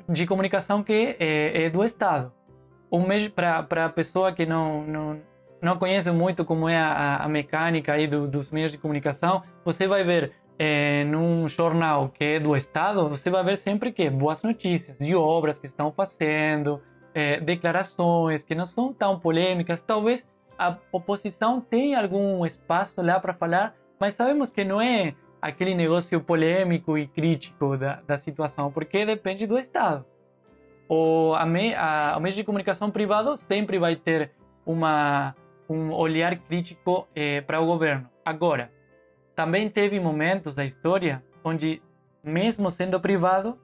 de 0.08 0.26
comunicação 0.26 0.82
que 0.82 1.16
é, 1.18 1.64
é, 1.64 1.70
do 1.70 1.84
Estado. 1.84 2.32
Um 2.94 3.06
meio 3.06 3.30
para 3.30 3.84
a 3.86 3.88
pessoa 3.88 4.32
que 4.32 4.46
não, 4.46 4.84
não, 4.86 5.20
não 5.60 5.76
conhece 5.76 6.10
muito 6.12 6.44
como 6.44 6.68
é 6.68 6.78
a, 6.78 7.16
a 7.16 7.28
mecânica 7.28 7.92
aí 7.92 8.06
do, 8.06 8.28
dos 8.28 8.50
meios 8.50 8.70
de 8.70 8.78
comunicação, 8.78 9.42
você 9.64 9.88
vai 9.88 10.04
ver 10.04 10.32
é, 10.58 11.04
num 11.04 11.48
jornal 11.48 12.08
que 12.08 12.22
é 12.24 12.40
do 12.40 12.56
Estado, 12.56 13.08
você 13.08 13.30
vai 13.30 13.42
ver 13.42 13.56
sempre 13.58 13.90
que 13.90 14.08
boas 14.08 14.42
notícias 14.42 14.96
de 14.98 15.14
obras 15.14 15.58
que 15.58 15.66
estão 15.66 15.90
fazendo, 15.90 16.80
é, 17.12 17.40
declarações 17.40 18.44
que 18.44 18.54
não 18.54 18.64
são 18.64 18.92
tão 18.92 19.18
polêmicas. 19.18 19.82
Talvez 19.82 20.28
a 20.58 20.76
oposição 20.92 21.60
tenha 21.60 22.00
algum 22.00 22.46
espaço 22.46 23.02
lá 23.02 23.18
para 23.18 23.34
falar, 23.34 23.74
mas 23.98 24.14
sabemos 24.14 24.50
que 24.50 24.64
não 24.64 24.80
é 24.80 25.14
aquele 25.42 25.74
negócio 25.74 26.20
polêmico 26.20 26.96
e 26.96 27.06
crítico 27.06 27.76
da, 27.76 28.00
da 28.06 28.16
situação, 28.16 28.70
porque 28.70 29.04
depende 29.04 29.46
do 29.46 29.58
Estado. 29.58 30.04
O, 30.94 31.34
a, 31.34 31.44
me, 31.44 31.74
a, 31.74 32.14
o 32.16 32.20
meio 32.20 32.34
de 32.34 32.44
comunicação 32.44 32.90
privado 32.90 33.36
sempre 33.36 33.78
vai 33.78 33.96
ter 33.96 34.30
uma, 34.64 35.34
um 35.68 35.92
olhar 35.92 36.36
crítico 36.36 37.08
eh, 37.16 37.40
para 37.40 37.60
o 37.60 37.66
governo. 37.66 38.08
Agora, 38.24 38.70
também 39.34 39.68
teve 39.68 39.98
momentos 39.98 40.54
da 40.54 40.64
história 40.64 41.22
onde, 41.42 41.82
mesmo 42.22 42.70
sendo 42.70 43.00
privado, 43.00 43.58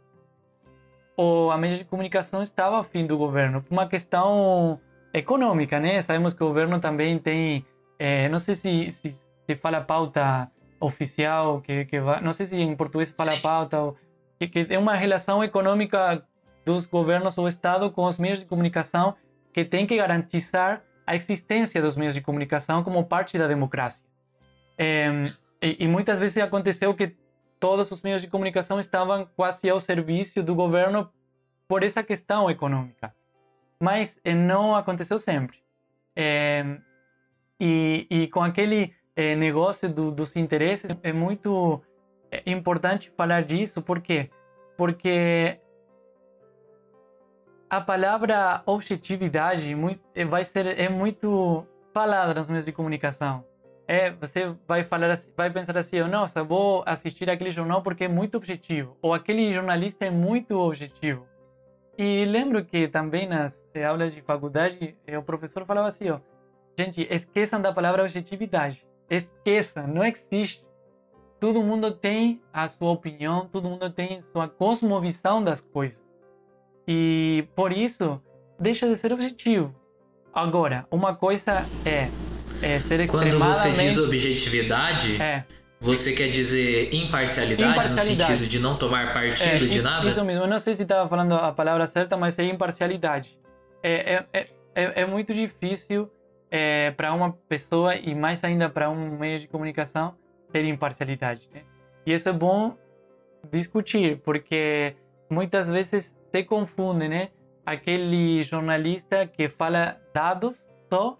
o, 1.16 1.50
a 1.50 1.56
meio 1.56 1.76
de 1.76 1.84
comunicação 1.84 2.42
estava 2.42 2.80
a 2.80 2.84
fim 2.84 3.06
do 3.06 3.16
governo, 3.16 3.62
por 3.62 3.72
uma 3.72 3.86
questão 3.86 4.80
econômica, 5.14 5.78
né? 5.78 6.00
Sabemos 6.00 6.34
que 6.34 6.42
o 6.42 6.48
governo 6.48 6.80
também 6.80 7.18
tem, 7.18 7.64
eh, 7.98 8.28
não 8.28 8.38
sei 8.38 8.54
se, 8.54 8.90
se 8.90 9.30
se 9.50 9.56
fala 9.56 9.80
pauta 9.80 10.50
oficial, 10.78 11.60
que, 11.60 11.84
que 11.84 12.00
vai, 12.00 12.20
não 12.20 12.32
sei 12.32 12.46
se 12.46 12.60
em 12.60 12.76
português 12.76 13.10
fala 13.10 13.36
pauta, 13.40 13.76
que, 14.38 14.48
que 14.48 14.66
é 14.70 14.78
uma 14.78 14.94
relação 14.94 15.42
econômica 15.42 16.24
dos 16.74 16.86
governos 16.86 17.36
ou 17.36 17.48
Estado 17.48 17.90
com 17.90 18.04
os 18.04 18.18
meios 18.18 18.38
de 18.38 18.46
comunicação 18.46 19.14
que 19.52 19.64
tem 19.64 19.86
que 19.86 19.96
garantizar 19.96 20.82
a 21.06 21.16
existência 21.16 21.82
dos 21.82 21.96
meios 21.96 22.14
de 22.14 22.20
comunicação 22.20 22.84
como 22.84 23.04
parte 23.04 23.36
da 23.36 23.48
democracia. 23.48 24.04
É, 24.78 25.32
e, 25.60 25.84
e, 25.84 25.88
muitas 25.88 26.18
vezes 26.18 26.38
aconteceu 26.38 26.94
que 26.94 27.16
todos 27.58 27.90
os 27.90 28.00
meios 28.00 28.22
de 28.22 28.28
comunicação 28.28 28.78
estavam 28.78 29.28
quase 29.36 29.68
ao 29.68 29.80
serviço 29.80 30.42
do 30.42 30.54
governo 30.54 31.10
por 31.68 31.82
essa 31.82 32.02
questão 32.02 32.50
econômica. 32.50 33.14
Mas 33.78 34.20
eh, 34.24 34.34
não 34.34 34.74
aconteceu 34.74 35.18
sempre. 35.18 35.58
É, 36.16 36.64
e, 37.58 38.06
e 38.08 38.26
com 38.28 38.42
aquele 38.42 38.94
é, 39.14 39.34
negócio 39.34 39.88
do, 39.88 40.10
dos 40.10 40.36
interesses, 40.36 40.90
é 41.02 41.12
muito 41.12 41.82
é, 42.30 42.42
importante 42.46 43.12
falar 43.16 43.42
disso, 43.42 43.82
por 43.82 44.00
quê? 44.00 44.30
Porque 44.76 45.60
a 47.70 47.80
palavra 47.80 48.62
objetividade 48.66 49.72
é, 50.14 50.24
vai 50.24 50.42
ser 50.42 50.66
é 50.78 50.88
muito 50.88 51.64
falada 51.94 52.34
nos 52.34 52.48
meios 52.48 52.66
de 52.66 52.72
comunicação. 52.72 53.44
É, 53.86 54.10
você 54.10 54.54
vai 54.66 54.82
falar 54.82 55.16
vai 55.36 55.50
pensar 55.50 55.78
assim, 55.78 56.00
nossa, 56.00 56.42
vou 56.42 56.82
assistir 56.84 57.30
aquele 57.30 57.50
jornal 57.52 57.82
porque 57.82 58.04
é 58.04 58.08
muito 58.08 58.36
objetivo, 58.36 58.96
ou 59.00 59.14
aquele 59.14 59.52
jornalista 59.52 60.04
é 60.04 60.10
muito 60.10 60.56
objetivo. 60.58 61.26
E 61.96 62.24
lembro 62.24 62.64
que 62.64 62.88
também 62.88 63.28
nas 63.28 63.62
eh, 63.74 63.84
aulas 63.84 64.14
de 64.14 64.22
faculdade, 64.22 64.96
eh, 65.06 65.18
o 65.18 65.22
professor 65.22 65.66
falava 65.66 65.88
assim, 65.88 66.08
ó, 66.08 66.18
gente, 66.78 67.06
esqueçam 67.10 67.60
da 67.60 67.72
palavra 67.72 68.02
objetividade. 68.02 68.86
Esqueça, 69.08 69.86
não 69.86 70.04
existe. 70.04 70.66
Todo 71.38 71.62
mundo 71.62 71.90
tem 71.90 72.40
a 72.52 72.68
sua 72.68 72.90
opinião, 72.90 73.48
todo 73.48 73.68
mundo 73.68 73.90
tem 73.90 74.22
sua 74.22 74.48
cosmovisão 74.48 75.42
das 75.42 75.60
coisas. 75.60 76.09
E 76.86 77.46
por 77.54 77.72
isso, 77.72 78.20
deixa 78.58 78.88
de 78.88 78.96
ser 78.96 79.12
objetivo. 79.12 79.74
Agora, 80.32 80.86
uma 80.90 81.14
coisa 81.14 81.66
é, 81.84 82.10
é 82.62 82.78
ser 82.78 83.00
extremamente... 83.00 83.36
Quando 83.36 83.54
você 83.54 83.72
diz 83.72 83.98
objetividade, 83.98 85.20
é. 85.20 85.44
você 85.80 86.12
quer 86.12 86.28
dizer 86.28 86.94
imparcialidade, 86.94 87.72
imparcialidade, 87.72 88.16
no 88.16 88.24
sentido 88.24 88.48
de 88.48 88.60
não 88.60 88.76
tomar 88.76 89.12
partido 89.12 89.64
é, 89.64 89.68
de 89.68 89.82
nada? 89.82 90.08
Isso 90.08 90.24
mesmo. 90.24 90.44
Eu 90.44 90.48
não 90.48 90.58
sei 90.58 90.74
se 90.74 90.82
estava 90.82 91.08
falando 91.08 91.34
a 91.34 91.52
palavra 91.52 91.86
certa, 91.86 92.16
mas 92.16 92.38
é 92.38 92.44
imparcialidade. 92.44 93.38
É, 93.82 94.14
é, 94.14 94.26
é, 94.32 94.48
é, 94.74 95.02
é 95.02 95.06
muito 95.06 95.34
difícil 95.34 96.10
é, 96.50 96.90
para 96.92 97.12
uma 97.12 97.32
pessoa 97.48 97.96
e 97.96 98.14
mais 98.14 98.42
ainda 98.44 98.68
para 98.68 98.90
um 98.90 99.18
meio 99.18 99.38
de 99.38 99.48
comunicação 99.48 100.14
ter 100.52 100.64
imparcialidade. 100.64 101.48
Né? 101.52 101.62
E 102.06 102.12
isso 102.12 102.28
é 102.28 102.32
bom 102.32 102.76
discutir, 103.50 104.20
porque 104.24 104.94
muitas 105.30 105.68
vezes 105.68 106.14
se 106.30 106.44
confunde, 106.44 107.08
né? 107.08 107.30
Aquele 107.64 108.42
jornalista 108.42 109.26
que 109.26 109.48
fala 109.48 110.00
dados 110.14 110.66
só 110.88 111.18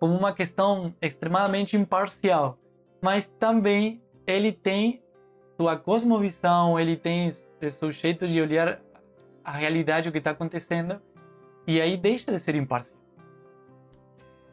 como 0.00 0.16
uma 0.16 0.32
questão 0.32 0.94
extremamente 1.00 1.76
imparcial, 1.76 2.58
mas 3.00 3.26
também 3.38 4.02
ele 4.26 4.52
tem 4.52 5.02
sua 5.56 5.76
cosmovisão, 5.76 6.78
ele 6.78 6.96
tem 6.96 7.30
seu 7.70 7.92
jeito 7.92 8.26
de 8.26 8.40
olhar 8.40 8.80
a 9.44 9.52
realidade, 9.52 10.08
o 10.08 10.12
que 10.12 10.18
está 10.18 10.32
acontecendo, 10.32 11.00
e 11.66 11.80
aí 11.80 11.96
deixa 11.96 12.32
de 12.32 12.38
ser 12.38 12.56
imparcial. 12.56 13.00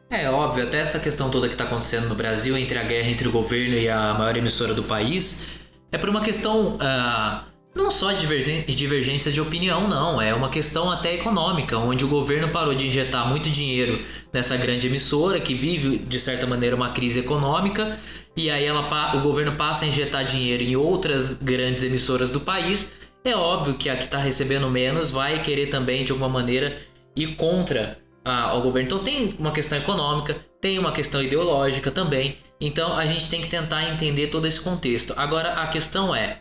É 0.08 0.28
óbvio, 0.28 0.64
até 0.64 0.78
essa 0.78 0.98
questão 0.98 1.30
toda 1.30 1.46
que 1.46 1.54
está 1.54 1.64
acontecendo 1.64 2.08
no 2.08 2.14
Brasil 2.16 2.56
entre 2.56 2.78
a 2.78 2.82
guerra 2.82 3.08
entre 3.08 3.28
o 3.28 3.32
governo 3.32 3.74
e 3.74 3.88
a 3.88 4.14
maior 4.14 4.36
emissora 4.36 4.74
do 4.74 4.82
país 4.82 5.60
é 5.92 5.98
por 5.98 6.08
uma 6.08 6.20
questão 6.20 6.78
ah, 6.80 7.44
não 7.74 7.90
só 7.90 8.12
divergência 8.12 9.30
de 9.30 9.40
opinião, 9.40 9.88
não. 9.88 10.20
É 10.20 10.34
uma 10.34 10.48
questão 10.48 10.90
até 10.90 11.14
econômica, 11.14 11.78
onde 11.78 12.04
o 12.04 12.08
governo 12.08 12.48
parou 12.48 12.74
de 12.74 12.86
injetar 12.86 13.28
muito 13.28 13.48
dinheiro 13.48 14.00
nessa 14.32 14.56
grande 14.56 14.86
emissora 14.86 15.40
que 15.40 15.54
vive 15.54 15.98
de 15.98 16.18
certa 16.18 16.46
maneira 16.46 16.74
uma 16.76 16.90
crise 16.90 17.20
econômica 17.20 17.98
e 18.36 18.50
aí 18.50 18.64
ela, 18.64 19.16
o 19.16 19.20
governo 19.20 19.56
passa 19.56 19.84
a 19.84 19.88
injetar 19.88 20.24
dinheiro 20.24 20.62
em 20.62 20.76
outras 20.76 21.34
grandes 21.34 21.84
emissoras 21.84 22.30
do 22.30 22.40
país. 22.40 22.92
É 23.24 23.34
óbvio 23.36 23.74
que 23.74 23.88
a 23.88 23.96
que 23.96 24.04
está 24.04 24.18
recebendo 24.18 24.68
menos 24.70 25.10
vai 25.10 25.42
querer 25.42 25.66
também 25.66 26.04
de 26.04 26.12
alguma 26.12 26.28
maneira 26.28 26.76
ir 27.14 27.34
contra 27.36 27.98
a- 28.24 28.50
ao 28.50 28.62
governo. 28.62 28.86
Então 28.86 28.98
tem 29.00 29.34
uma 29.38 29.52
questão 29.52 29.76
econômica, 29.78 30.36
tem 30.60 30.78
uma 30.78 30.92
questão 30.92 31.22
ideológica 31.22 31.90
também. 31.90 32.38
Então 32.60 32.92
a 32.96 33.04
gente 33.06 33.28
tem 33.28 33.40
que 33.40 33.48
tentar 33.48 33.90
entender 33.90 34.28
todo 34.28 34.46
esse 34.46 34.60
contexto. 34.60 35.12
Agora 35.16 35.54
a 35.54 35.66
questão 35.66 36.14
é, 36.14 36.38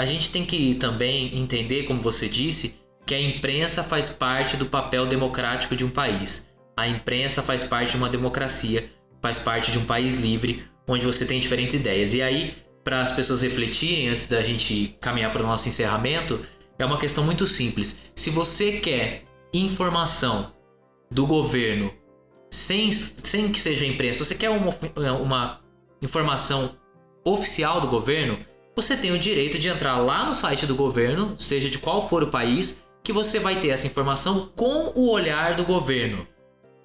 a 0.00 0.04
gente 0.06 0.30
tem 0.30 0.46
que 0.46 0.76
também 0.76 1.38
entender, 1.38 1.82
como 1.82 2.00
você 2.00 2.26
disse, 2.26 2.80
que 3.04 3.14
a 3.14 3.20
imprensa 3.20 3.84
faz 3.84 4.08
parte 4.08 4.56
do 4.56 4.64
papel 4.64 5.06
democrático 5.06 5.76
de 5.76 5.84
um 5.84 5.90
país. 5.90 6.50
A 6.74 6.88
imprensa 6.88 7.42
faz 7.42 7.64
parte 7.64 7.90
de 7.90 7.96
uma 7.98 8.08
democracia, 8.08 8.90
faz 9.20 9.38
parte 9.38 9.70
de 9.70 9.78
um 9.78 9.84
país 9.84 10.16
livre, 10.16 10.64
onde 10.88 11.04
você 11.04 11.26
tem 11.26 11.38
diferentes 11.38 11.74
ideias. 11.74 12.14
E 12.14 12.22
aí, 12.22 12.54
para 12.82 13.02
as 13.02 13.12
pessoas 13.12 13.42
refletirem 13.42 14.08
antes 14.08 14.26
da 14.26 14.42
gente 14.42 14.96
caminhar 15.02 15.34
para 15.34 15.42
o 15.42 15.46
nosso 15.46 15.68
encerramento, 15.68 16.40
é 16.78 16.84
uma 16.86 16.96
questão 16.96 17.22
muito 17.22 17.46
simples. 17.46 18.10
Se 18.16 18.30
você 18.30 18.80
quer 18.80 19.24
informação 19.52 20.54
do 21.10 21.26
governo 21.26 21.92
sem, 22.50 22.90
sem 22.90 23.52
que 23.52 23.60
seja 23.60 23.84
imprensa, 23.84 24.24
se 24.24 24.30
você 24.30 24.34
quer 24.34 24.48
uma, 24.48 24.74
uma 25.20 25.60
informação 26.00 26.74
oficial 27.22 27.82
do 27.82 27.88
governo, 27.88 28.38
você 28.80 28.96
tem 28.96 29.12
o 29.12 29.18
direito 29.18 29.58
de 29.58 29.68
entrar 29.68 29.98
lá 29.98 30.24
no 30.24 30.32
site 30.32 30.64
do 30.64 30.74
governo, 30.74 31.34
seja 31.38 31.68
de 31.68 31.78
qual 31.78 32.08
for 32.08 32.22
o 32.22 32.28
país, 32.28 32.82
que 33.04 33.12
você 33.12 33.38
vai 33.38 33.60
ter 33.60 33.68
essa 33.68 33.86
informação 33.86 34.50
com 34.56 34.92
o 34.94 35.10
olhar 35.10 35.54
do 35.54 35.64
governo. 35.64 36.26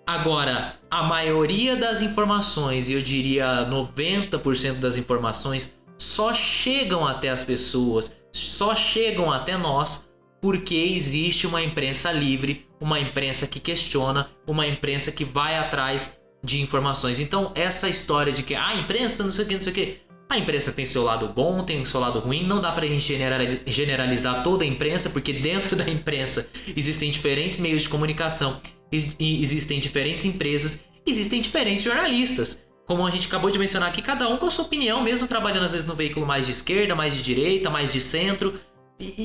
Agora, 0.05 0.75
a 0.91 1.03
maioria 1.03 1.75
das 1.77 2.01
informações, 2.01 2.89
e 2.89 2.93
eu 2.93 3.01
diria 3.01 3.65
90% 3.69 4.79
das 4.79 4.97
informações, 4.97 5.79
só 5.97 6.33
chegam 6.33 7.07
até 7.07 7.29
as 7.29 7.43
pessoas, 7.43 8.17
só 8.33 8.75
chegam 8.75 9.31
até 9.31 9.57
nós 9.57 10.11
porque 10.41 10.75
existe 10.75 11.47
uma 11.47 11.63
imprensa 11.63 12.11
livre, 12.11 12.67
uma 12.79 12.99
imprensa 12.99 13.47
que 13.47 13.59
questiona, 13.59 14.29
uma 14.45 14.67
imprensa 14.67 15.13
que 15.13 15.23
vai 15.23 15.57
atrás 15.57 16.19
de 16.43 16.61
informações. 16.61 17.19
Então, 17.19 17.51
essa 17.55 17.87
história 17.87 18.33
de 18.33 18.43
que 18.43 18.53
ah, 18.53 18.67
a 18.67 18.75
imprensa 18.75 19.23
não 19.23 19.31
sei 19.31 19.45
o 19.45 19.47
que, 19.47 19.53
não 19.55 19.61
sei 19.61 19.71
o 19.71 19.75
que, 19.75 20.04
a 20.29 20.37
imprensa 20.37 20.71
tem 20.71 20.85
seu 20.85 21.03
lado 21.03 21.27
bom, 21.27 21.63
tem 21.63 21.83
seu 21.85 21.99
lado 21.99 22.19
ruim, 22.19 22.45
não 22.45 22.59
dá 22.59 22.71
pra 22.71 22.85
gente 22.85 22.99
generali- 23.01 23.61
generalizar 23.67 24.43
toda 24.43 24.63
a 24.63 24.67
imprensa, 24.67 25.09
porque 25.09 25.33
dentro 25.33 25.75
da 25.77 25.87
imprensa 25.89 26.47
existem 26.75 27.11
diferentes 27.11 27.59
meios 27.59 27.83
de 27.83 27.89
comunicação, 27.89 28.59
ex- 28.91 29.15
existem 29.19 29.79
diferentes 29.79 30.25
empresas, 30.25 30.83
existem 31.05 31.41
diferentes 31.41 31.83
jornalistas. 31.83 32.65
Como 32.87 33.05
a 33.05 33.09
gente 33.09 33.27
acabou 33.27 33.49
de 33.49 33.57
mencionar 33.57 33.89
aqui, 33.89 34.01
cada 34.01 34.27
um 34.29 34.37
com 34.37 34.45
a 34.45 34.49
sua 34.49 34.65
opinião, 34.65 35.01
mesmo 35.01 35.25
trabalhando 35.27 35.63
às 35.65 35.71
vezes 35.71 35.87
no 35.87 35.95
veículo 35.95 36.25
mais 36.25 36.45
de 36.45 36.51
esquerda, 36.51 36.93
mais 36.93 37.15
de 37.15 37.23
direita, 37.23 37.67
mais 37.69 37.91
de 37.91 37.99
centro. 37.99 38.53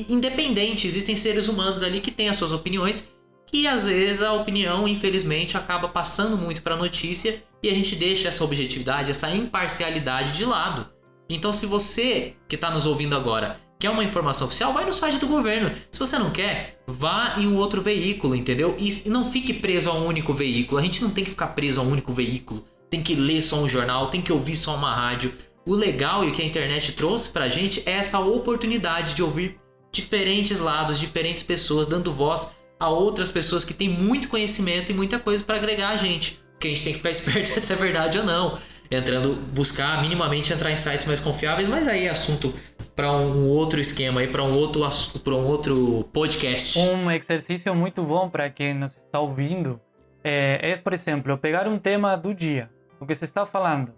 Independente, 0.09 0.87
existem 0.87 1.15
seres 1.15 1.47
humanos 1.47 1.83
ali 1.83 2.01
que 2.01 2.11
têm 2.11 2.27
as 2.27 2.35
suas 2.37 2.51
opiniões 2.53 3.09
e 3.53 3.67
às 3.67 3.85
vezes 3.85 4.21
a 4.21 4.33
opinião, 4.33 4.87
infelizmente, 4.87 5.57
acaba 5.57 5.87
passando 5.87 6.37
muito 6.37 6.61
para 6.61 6.73
a 6.73 6.77
notícia 6.77 7.43
e 7.63 7.69
a 7.69 7.73
gente 7.73 7.95
deixa 7.95 8.27
essa 8.27 8.43
objetividade, 8.43 9.11
essa 9.11 9.29
imparcialidade 9.29 10.37
de 10.37 10.45
lado. 10.45 10.87
Então, 11.29 11.53
se 11.53 11.65
você 11.65 12.35
que 12.47 12.55
está 12.55 12.69
nos 12.71 12.85
ouvindo 12.85 13.15
agora 13.15 13.57
quer 13.79 13.89
uma 13.89 14.03
informação 14.03 14.45
oficial, 14.45 14.71
vai 14.71 14.85
no 14.85 14.93
site 14.93 15.17
do 15.17 15.27
governo. 15.27 15.71
Se 15.91 15.99
você 15.99 16.17
não 16.19 16.29
quer, 16.29 16.79
vá 16.85 17.35
em 17.39 17.47
um 17.47 17.55
outro 17.55 17.81
veículo, 17.81 18.35
entendeu? 18.35 18.75
E 18.77 19.09
não 19.09 19.31
fique 19.31 19.53
preso 19.53 19.89
a 19.89 19.93
um 19.93 20.05
único 20.05 20.33
veículo. 20.33 20.79
A 20.79 20.83
gente 20.83 21.01
não 21.01 21.09
tem 21.09 21.23
que 21.23 21.31
ficar 21.31 21.47
preso 21.47 21.81
a 21.81 21.83
um 21.83 21.89
único 21.89 22.13
veículo. 22.13 22.63
Tem 22.91 23.01
que 23.01 23.15
ler 23.15 23.41
só 23.41 23.57
um 23.57 23.67
jornal, 23.67 24.07
tem 24.07 24.21
que 24.21 24.31
ouvir 24.31 24.55
só 24.55 24.75
uma 24.75 24.93
rádio. 24.93 25.33
O 25.65 25.73
legal 25.73 26.23
e 26.23 26.29
o 26.29 26.31
que 26.31 26.43
a 26.43 26.45
internet 26.45 26.91
trouxe 26.91 27.29
pra 27.29 27.49
gente 27.49 27.81
é 27.87 27.93
essa 27.93 28.19
oportunidade 28.19 29.15
de 29.15 29.23
ouvir 29.23 29.59
diferentes 29.91 30.59
lados, 30.59 30.99
diferentes 30.99 31.43
pessoas 31.43 31.87
dando 31.87 32.13
voz 32.13 32.55
a 32.79 32.89
outras 32.89 33.31
pessoas 33.31 33.65
que 33.65 33.73
têm 33.73 33.89
muito 33.89 34.27
conhecimento 34.27 34.91
e 34.91 34.95
muita 34.95 35.19
coisa 35.19 35.43
para 35.43 35.57
agregar 35.57 35.89
a 35.89 35.97
gente. 35.97 36.40
Que 36.61 36.67
a 36.67 36.69
gente 36.69 36.83
tem 36.83 36.93
que 36.93 36.99
ficar 36.99 37.09
esperto 37.11 37.59
se 37.59 37.73
é 37.73 37.75
verdade 37.75 38.19
ou 38.19 38.23
não. 38.23 38.57
Entrando, 38.89 39.35
buscar 39.53 40.01
minimamente 40.01 40.53
entrar 40.53 40.71
em 40.71 40.75
sites 40.75 41.05
mais 41.05 41.19
confiáveis, 41.19 41.67
mas 41.67 41.87
aí 41.87 42.07
é 42.07 42.09
assunto 42.09 42.53
para 42.95 43.11
um 43.11 43.47
outro 43.47 43.79
esquema 43.79 44.19
aí, 44.19 44.27
para 44.27 44.43
um 44.43 44.53
outro 44.53 44.81
para 45.23 45.33
um 45.33 45.45
outro 45.45 46.09
podcast. 46.11 46.77
Um 46.77 47.09
exercício 47.09 47.73
muito 47.73 48.03
bom 48.03 48.29
para 48.29 48.49
quem 48.49 48.73
nos 48.73 48.97
está 48.97 49.19
ouvindo 49.19 49.79
é, 50.23 50.71
é, 50.71 50.77
por 50.77 50.93
exemplo, 50.93 51.37
pegar 51.37 51.67
um 51.67 51.79
tema 51.79 52.15
do 52.15 52.33
dia, 52.33 52.69
o 52.99 53.05
que 53.05 53.15
se 53.15 53.25
está 53.25 53.45
falando. 53.45 53.93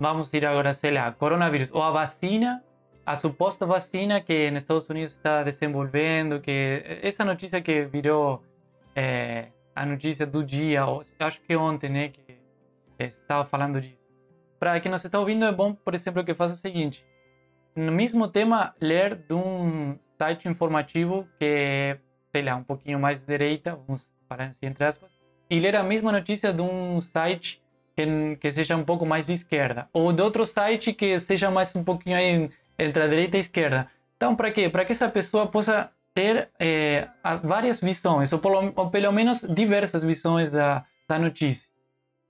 Vamos 0.00 0.32
ir 0.32 0.46
agora, 0.46 0.72
sei 0.72 0.92
lá, 0.92 1.12
coronavírus, 1.12 1.70
ou 1.72 1.82
a 1.82 1.90
vacina, 1.90 2.62
a 3.04 3.14
suposta 3.14 3.66
vacina 3.66 4.20
que 4.20 4.50
nos 4.50 4.62
Estados 4.62 4.88
Unidos 4.88 5.12
está 5.12 5.42
desenvolvendo, 5.42 6.40
que 6.40 6.82
essa 7.02 7.24
notícia 7.24 7.60
que 7.60 7.84
virou 7.84 8.42
é, 8.94 9.48
a 9.78 9.86
notícia 9.86 10.26
do 10.26 10.42
dia, 10.42 10.84
ou, 10.84 11.02
acho 11.20 11.40
que 11.42 11.54
ontem, 11.54 11.88
né, 11.88 12.08
que 12.08 12.36
estava 12.98 13.44
falando 13.44 13.80
disso. 13.80 13.96
Para 14.58 14.80
quem 14.80 14.90
nos 14.90 15.04
está 15.04 15.20
ouvindo, 15.20 15.44
é 15.44 15.52
bom, 15.52 15.72
por 15.72 15.94
exemplo, 15.94 16.24
que 16.24 16.34
faça 16.34 16.54
o 16.54 16.56
seguinte: 16.56 17.06
no 17.76 17.92
mesmo 17.92 18.26
tema, 18.26 18.74
ler 18.80 19.14
de 19.14 19.34
um 19.34 19.96
site 20.18 20.48
informativo 20.48 21.28
que 21.38 21.44
é, 21.44 21.98
sei 22.32 22.42
lá, 22.42 22.56
um 22.56 22.64
pouquinho 22.64 22.98
mais 22.98 23.24
direita, 23.24 23.78
vamos 23.86 24.04
parar 24.28 24.46
assim 24.46 24.66
entre 24.66 24.84
aspas, 24.84 25.10
e 25.48 25.60
ler 25.60 25.76
a 25.76 25.84
mesma 25.84 26.10
notícia 26.10 26.52
de 26.52 26.60
um 26.60 27.00
site 27.00 27.62
que, 27.94 28.36
que 28.40 28.50
seja 28.50 28.76
um 28.76 28.84
pouco 28.84 29.06
mais 29.06 29.26
de 29.28 29.32
esquerda, 29.32 29.88
ou 29.92 30.12
de 30.12 30.20
outro 30.20 30.44
site 30.44 30.92
que 30.92 31.20
seja 31.20 31.52
mais 31.52 31.74
um 31.76 31.84
pouquinho 31.84 32.16
aí 32.16 32.50
entre 32.76 33.00
a 33.00 33.06
direita 33.06 33.36
e 33.36 33.38
a 33.38 33.40
esquerda. 33.40 33.88
Então, 34.16 34.34
para 34.34 34.50
quê? 34.50 34.68
Para 34.68 34.84
que 34.84 34.90
essa 34.90 35.08
pessoa 35.08 35.46
possa 35.46 35.92
ter 36.18 36.50
é, 36.58 37.08
várias 37.44 37.78
visões, 37.78 38.32
ou 38.32 38.40
pelo, 38.40 38.72
ou 38.74 38.90
pelo 38.90 39.12
menos 39.12 39.40
diversas 39.42 40.02
visões 40.02 40.50
da, 40.50 40.84
da 41.08 41.16
notícia. 41.16 41.70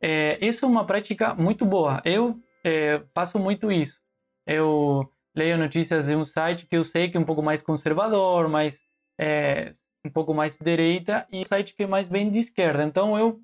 É, 0.03 0.39
isso 0.45 0.67
é 0.67 0.69
uma 0.69 0.85
prática 0.85 1.35
muito 1.35 1.65
boa. 1.65 2.03
Eu 2.05 2.39
é, 2.63 3.01
faço 3.15 3.39
muito 3.39 3.73
isso. 3.73 3.99
Eu 4.47 5.09
leio 5.35 5.57
notícias 5.57 6.07
de 6.07 6.15
um 6.15 6.23
site 6.23 6.67
que 6.67 6.77
eu 6.77 6.85
sei 6.85 7.09
que 7.09 7.17
é 7.17 7.21
um 7.21 7.25
pouco 7.25 7.43
mais 7.43 7.63
conservador, 7.63 8.47
mais 8.47 8.79
é, 9.19 9.71
um 10.05 10.11
pouco 10.11 10.35
mais 10.35 10.59
direita, 10.59 11.27
e 11.33 11.41
um 11.41 11.47
site 11.47 11.75
que 11.75 11.85
é 11.85 11.87
mais 11.87 12.09
bem 12.09 12.31
de 12.31 12.41
esquerda. 12.41 12.85
Então 12.85 13.19
eu 13.19 13.41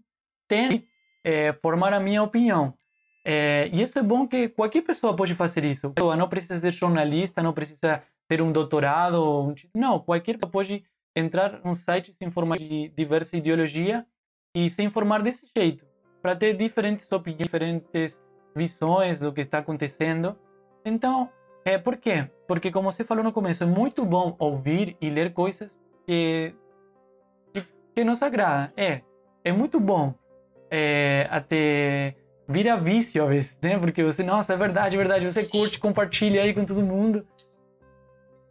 tento 0.47 0.85
formar 1.63 1.95
a 1.95 2.01
minha 2.01 2.23
opinião. 2.23 2.75
E 3.25 3.81
isso 3.81 3.99
é 3.99 4.03
bom 4.03 4.29
que 4.29 4.51
qualquer 4.51 4.83
pessoa 4.83 5.17
pode 5.17 5.35
fazer 5.35 5.65
isso. 5.65 5.95
Não 6.19 6.29
precisa 6.29 6.61
ser 6.61 6.73
jornalista, 6.73 7.43
não 7.43 7.55
precisa 7.55 8.03
ter 8.29 8.41
um 8.41 8.53
doutorado. 8.53 9.49
Um... 9.49 9.55
Não, 9.75 9.99
qualquer 9.99 10.39
pessoa 10.39 10.51
pode 10.51 10.85
entrar 11.17 11.61
num 11.65 11.75
site 11.75 12.13
se 12.13 12.25
informar 12.27 12.59
de 12.59 12.89
diversa 12.89 13.37
ideologia 13.37 14.05
e 14.55 14.69
se 14.69 14.83
informar 14.83 15.23
desse 15.23 15.47
jeito, 15.57 15.85
para 16.23 16.35
ter 16.35 16.57
diferentes 16.57 17.11
opiniões, 17.11 17.45
diferentes 17.45 18.23
visões 18.55 19.19
do 19.19 19.33
que 19.33 19.41
está 19.41 19.59
acontecendo. 19.59 20.37
Então, 20.85 21.29
é, 21.65 21.79
por 21.79 21.97
quê? 21.97 22.29
Porque, 22.47 22.71
como 22.71 22.91
você 22.91 23.05
falou 23.05 23.25
no 23.25 23.33
começo, 23.33 23.63
é 23.63 23.67
muito 23.67 24.05
bom 24.05 24.37
ouvir 24.39 24.97
e 25.01 25.09
ler 25.09 25.33
coisas 25.33 25.79
que, 26.07 26.55
que, 27.95 28.05
nos 28.05 28.23
agradam. 28.23 28.73
É, 28.77 29.01
é 29.43 29.53
muito 29.53 29.81
bom. 29.81 30.15
É, 30.71 31.27
até 31.31 32.17
vira 32.47 32.77
vício 32.77 33.23
às 33.23 33.29
vezes, 33.29 33.59
né? 33.63 33.79
Porque 33.79 34.03
você, 34.03 34.23
nossa, 34.23 34.53
é 34.53 34.57
verdade, 34.57 34.97
é 34.97 34.99
verdade, 34.99 35.31
você 35.31 35.49
curte, 35.49 35.79
compartilha 35.79 36.43
aí 36.43 36.53
com 36.53 36.65
todo 36.65 36.83
mundo. 36.83 37.27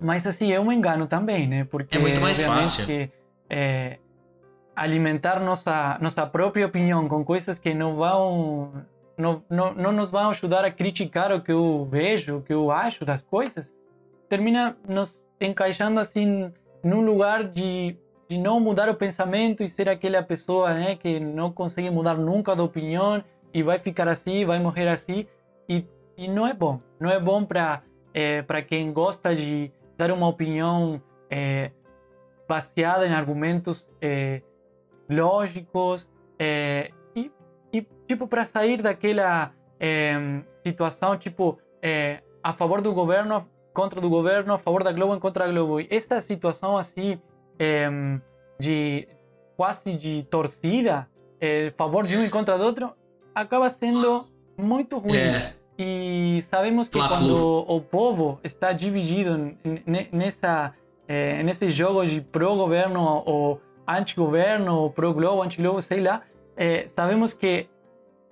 Mas 0.04 0.28
assim, 0.28 0.52
é 0.52 0.60
um 0.60 0.72
engano 0.72 1.08
também, 1.08 1.48
né? 1.48 1.64
Porque 1.64 1.98
é 1.98 2.00
muito 2.00 2.20
mais 2.20 2.42
fácil. 2.42 2.86
Que, 2.86 3.10
é, 3.50 3.98
alimentar 4.76 5.40
nossa 5.40 5.98
nossa 6.02 6.26
própria 6.26 6.66
opinião 6.66 7.08
com 7.08 7.24
coisas 7.24 7.58
que 7.58 7.74
não 7.74 7.96
vão 7.96 8.84
não, 9.18 9.44
não, 9.50 9.74
não 9.74 9.92
nos 9.92 10.10
vão 10.10 10.32
ajudar 10.32 10.66
a 10.66 10.72
criticar 10.72 11.32
o 11.32 11.40
que 11.40 11.52
eu 11.52 11.88
vejo, 11.90 12.38
o 12.38 12.42
que 12.42 12.54
eu 12.54 12.72
acho 12.72 13.06
das 13.06 13.22
coisas, 13.22 13.72
termina 14.28 14.76
nos 14.88 15.22
encaixando 15.40 16.00
assim 16.00 16.52
num 16.84 17.02
lugar 17.02 17.44
de, 17.44 17.96
de 18.28 18.38
não 18.38 18.60
mudar 18.60 18.90
o 18.90 18.96
pensamento 18.96 19.64
e 19.64 19.70
ser 19.70 19.88
aquela 19.88 20.24
pessoa 20.24 20.74
né, 20.74 20.96
que 20.96 21.20
não 21.20 21.52
consegue 21.52 21.90
mudar 21.92 22.18
nunca 22.18 22.56
de 22.56 22.62
opinião 22.62 23.24
e 23.54 23.62
vai 23.62 23.78
ficar 23.78 24.08
assim, 24.08 24.46
vai 24.46 24.60
morrer 24.60 24.88
assim 24.88 25.28
e, 25.70 25.86
e 26.18 26.28
não 26.28 26.48
é 26.48 26.54
bom. 26.54 26.82
Não 27.00 27.12
é 27.12 27.20
bom 27.20 27.46
para 27.46 27.84
é, 28.14 28.42
para 28.42 28.62
quem 28.62 28.92
gosta 28.92 29.36
de 29.36 29.72
dar 29.98 30.12
uma 30.12 30.28
opinião 30.28 31.02
é, 31.30 31.72
baseada 32.48 33.08
em 33.08 33.14
argumentos 33.14 33.88
é, 34.02 34.42
lógicos 35.10 36.10
é, 36.40 36.92
e, 37.16 37.32
e 37.72 37.82
tipo 38.08 38.28
para 38.28 38.46
sair 38.46 38.82
daquela 38.82 39.52
é, 39.80 40.42
situação 40.66 41.18
tipo 41.18 41.60
é, 41.82 42.22
a 42.42 42.54
favor 42.54 42.82
do 42.82 42.94
governo 42.94 43.48
contra 43.74 44.00
do 44.00 44.10
governo, 44.10 44.54
a 44.54 44.58
favor 44.58 44.84
da 44.84 44.92
Globo 44.92 45.20
contra 45.20 45.46
a 45.46 45.48
Globo. 45.48 45.80
E 45.82 45.88
essa 45.90 46.22
situação 46.22 46.78
assim 46.78 47.20
é, 47.58 47.90
de 48.60 49.08
quase 49.58 49.96
de 49.96 50.24
torcida, 50.24 51.08
é, 51.40 51.72
favor 51.76 52.06
de 52.06 52.16
um 52.16 52.24
e 52.24 52.30
contra 52.30 52.58
do 52.58 52.64
outro, 52.64 52.94
acaba 53.34 53.70
sendo 53.70 54.28
muito 54.58 54.98
ruim. 54.98 55.18
É. 55.78 55.84
E 55.84 56.42
sabemos 56.44 56.90
que 56.90 57.00
quando 57.00 57.66
o 57.68 57.82
povo 57.82 58.40
está 58.44 58.72
dividido 58.72 59.56
nessa 60.12 60.74
eh, 61.08 61.44
nesse 61.44 61.70
jogo 61.70 62.06
de 62.06 62.22
pró-governo 62.22 63.24
ou 63.26 63.62
anti-governo, 63.88 64.76
ou 64.76 64.90
pró-globo, 64.90 65.42
anti-globo, 65.42 65.82
sei 65.82 66.02
lá, 66.02 66.22
eh, 66.56 66.88
sabemos 66.88 67.34
que 67.34 67.68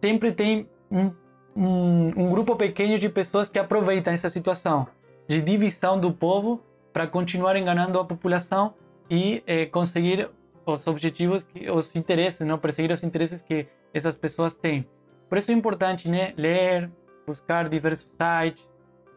sempre 0.01 0.32
tem 0.32 0.69
um, 0.89 1.12
um, 1.56 2.06
um 2.15 2.30
grupo 2.30 2.56
pequeno 2.56 2.97
de 2.97 3.10
pessoas 3.10 3.49
que 3.49 3.60
aproveitam 3.60 4.13
essa 4.13 4.30
situação 4.30 4.88
de 5.27 5.41
divisão 5.41 5.99
do 5.99 6.12
povo 6.12 6.62
para 6.93 7.08
continuar 7.08 7.56
enganando 7.56 7.99
a 7.99 8.06
população 8.06 8.73
e 9.10 9.43
eh, 9.45 9.65
conseguir 9.65 10.30
os 10.65 10.88
objetivos, 10.88 11.43
que, 11.43 11.69
os 11.69 11.95
interesses, 11.95 12.45
não 12.45 12.58
perseguir 12.58 12.91
os 12.91 13.04
interesses 13.04 13.41
que 13.41 13.67
essas 13.93 14.15
pessoas 14.15 14.56
têm. 14.56 14.88
Por 15.30 15.38
isso 15.38 15.51
é 15.51 15.54
importante 15.54 16.10
né, 16.10 16.34
ler, 16.38 16.89
buscar 17.26 17.70
diversos 17.70 18.08
sites, 18.20 18.68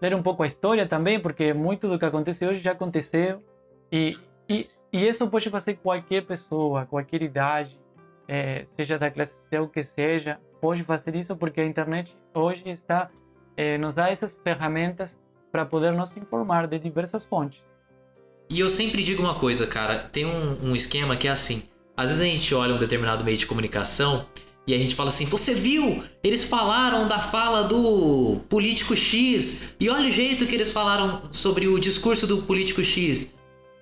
ler 0.01 0.15
um 0.15 0.23
pouco 0.23 0.43
a 0.43 0.47
história 0.47 0.87
também, 0.87 1.19
porque 1.21 1.53
muito 1.53 1.89
do 1.89 1.99
que 1.99 2.05
acontece 2.05 2.47
hoje 2.47 2.61
já 2.61 2.73
aconteceu. 2.73 3.43
E, 3.91 4.19
e, 4.49 4.67
e 4.93 5.07
isso 5.07 5.29
pode 5.29 5.51
fazer 5.51 5.75
qualquer 5.75 6.23
pessoa, 6.27 6.87
qualquer 6.87 7.23
idade, 7.23 7.79
eh, 8.29 8.65
seja 8.77 8.99
da 8.99 9.11
classe 9.11 9.35
social 9.35 9.69
que 9.69 9.83
seja, 9.83 10.39
pode 10.61 10.83
fazer 10.83 11.15
isso 11.15 11.37
porque 11.37 11.61
a 11.61 11.67
internet 11.67 12.17
hoje 12.33 12.69
está 12.69 13.11
eh, 13.57 13.79
nos 13.79 13.97
dá 13.97 14.11
essas 14.11 14.39
ferramentas 14.43 15.17
para 15.53 15.65
poder 15.65 15.93
nos 15.93 16.17
informar 16.17 16.67
de 16.67 16.79
diversas 16.79 17.25
fontes. 17.25 17.63
E 18.51 18.61
eu 18.61 18.69
sempre 18.69 19.03
digo 19.03 19.23
uma 19.23 19.39
coisa, 19.39 19.67
cara, 19.67 20.01
tem 20.01 20.27
um, 20.27 20.71
um 20.71 20.77
esquema 20.77 21.17
que 21.17 21.29
é 21.29 21.31
assim. 21.31 21.69
Às 21.97 22.11
vezes 22.11 22.23
a 22.23 22.27
gente 22.27 22.55
olha 22.55 22.75
um 22.75 22.79
determinado 22.79 23.25
meio 23.25 23.37
de 23.37 23.47
comunicação 23.47 24.27
e 24.67 24.75
a 24.75 24.79
gente 24.79 24.95
fala 24.95 25.11
assim: 25.11 25.27
Você 25.27 25.55
viu? 25.55 26.03
Eles 26.23 26.45
falaram 26.45 27.07
da 27.07 27.19
fala 27.19 27.65
do 27.65 28.41
político 28.49 28.97
X 28.97 29.75
e 29.79 29.89
olha 29.89 30.09
o 30.09 30.13
jeito 30.13 30.47
que 30.47 30.55
eles 30.55 30.71
falaram 30.71 31.23
sobre 31.33 31.69
o 31.69 31.79
discurso 31.79 32.27
do 32.27 32.43
político 32.43 32.83
X. 32.83 33.33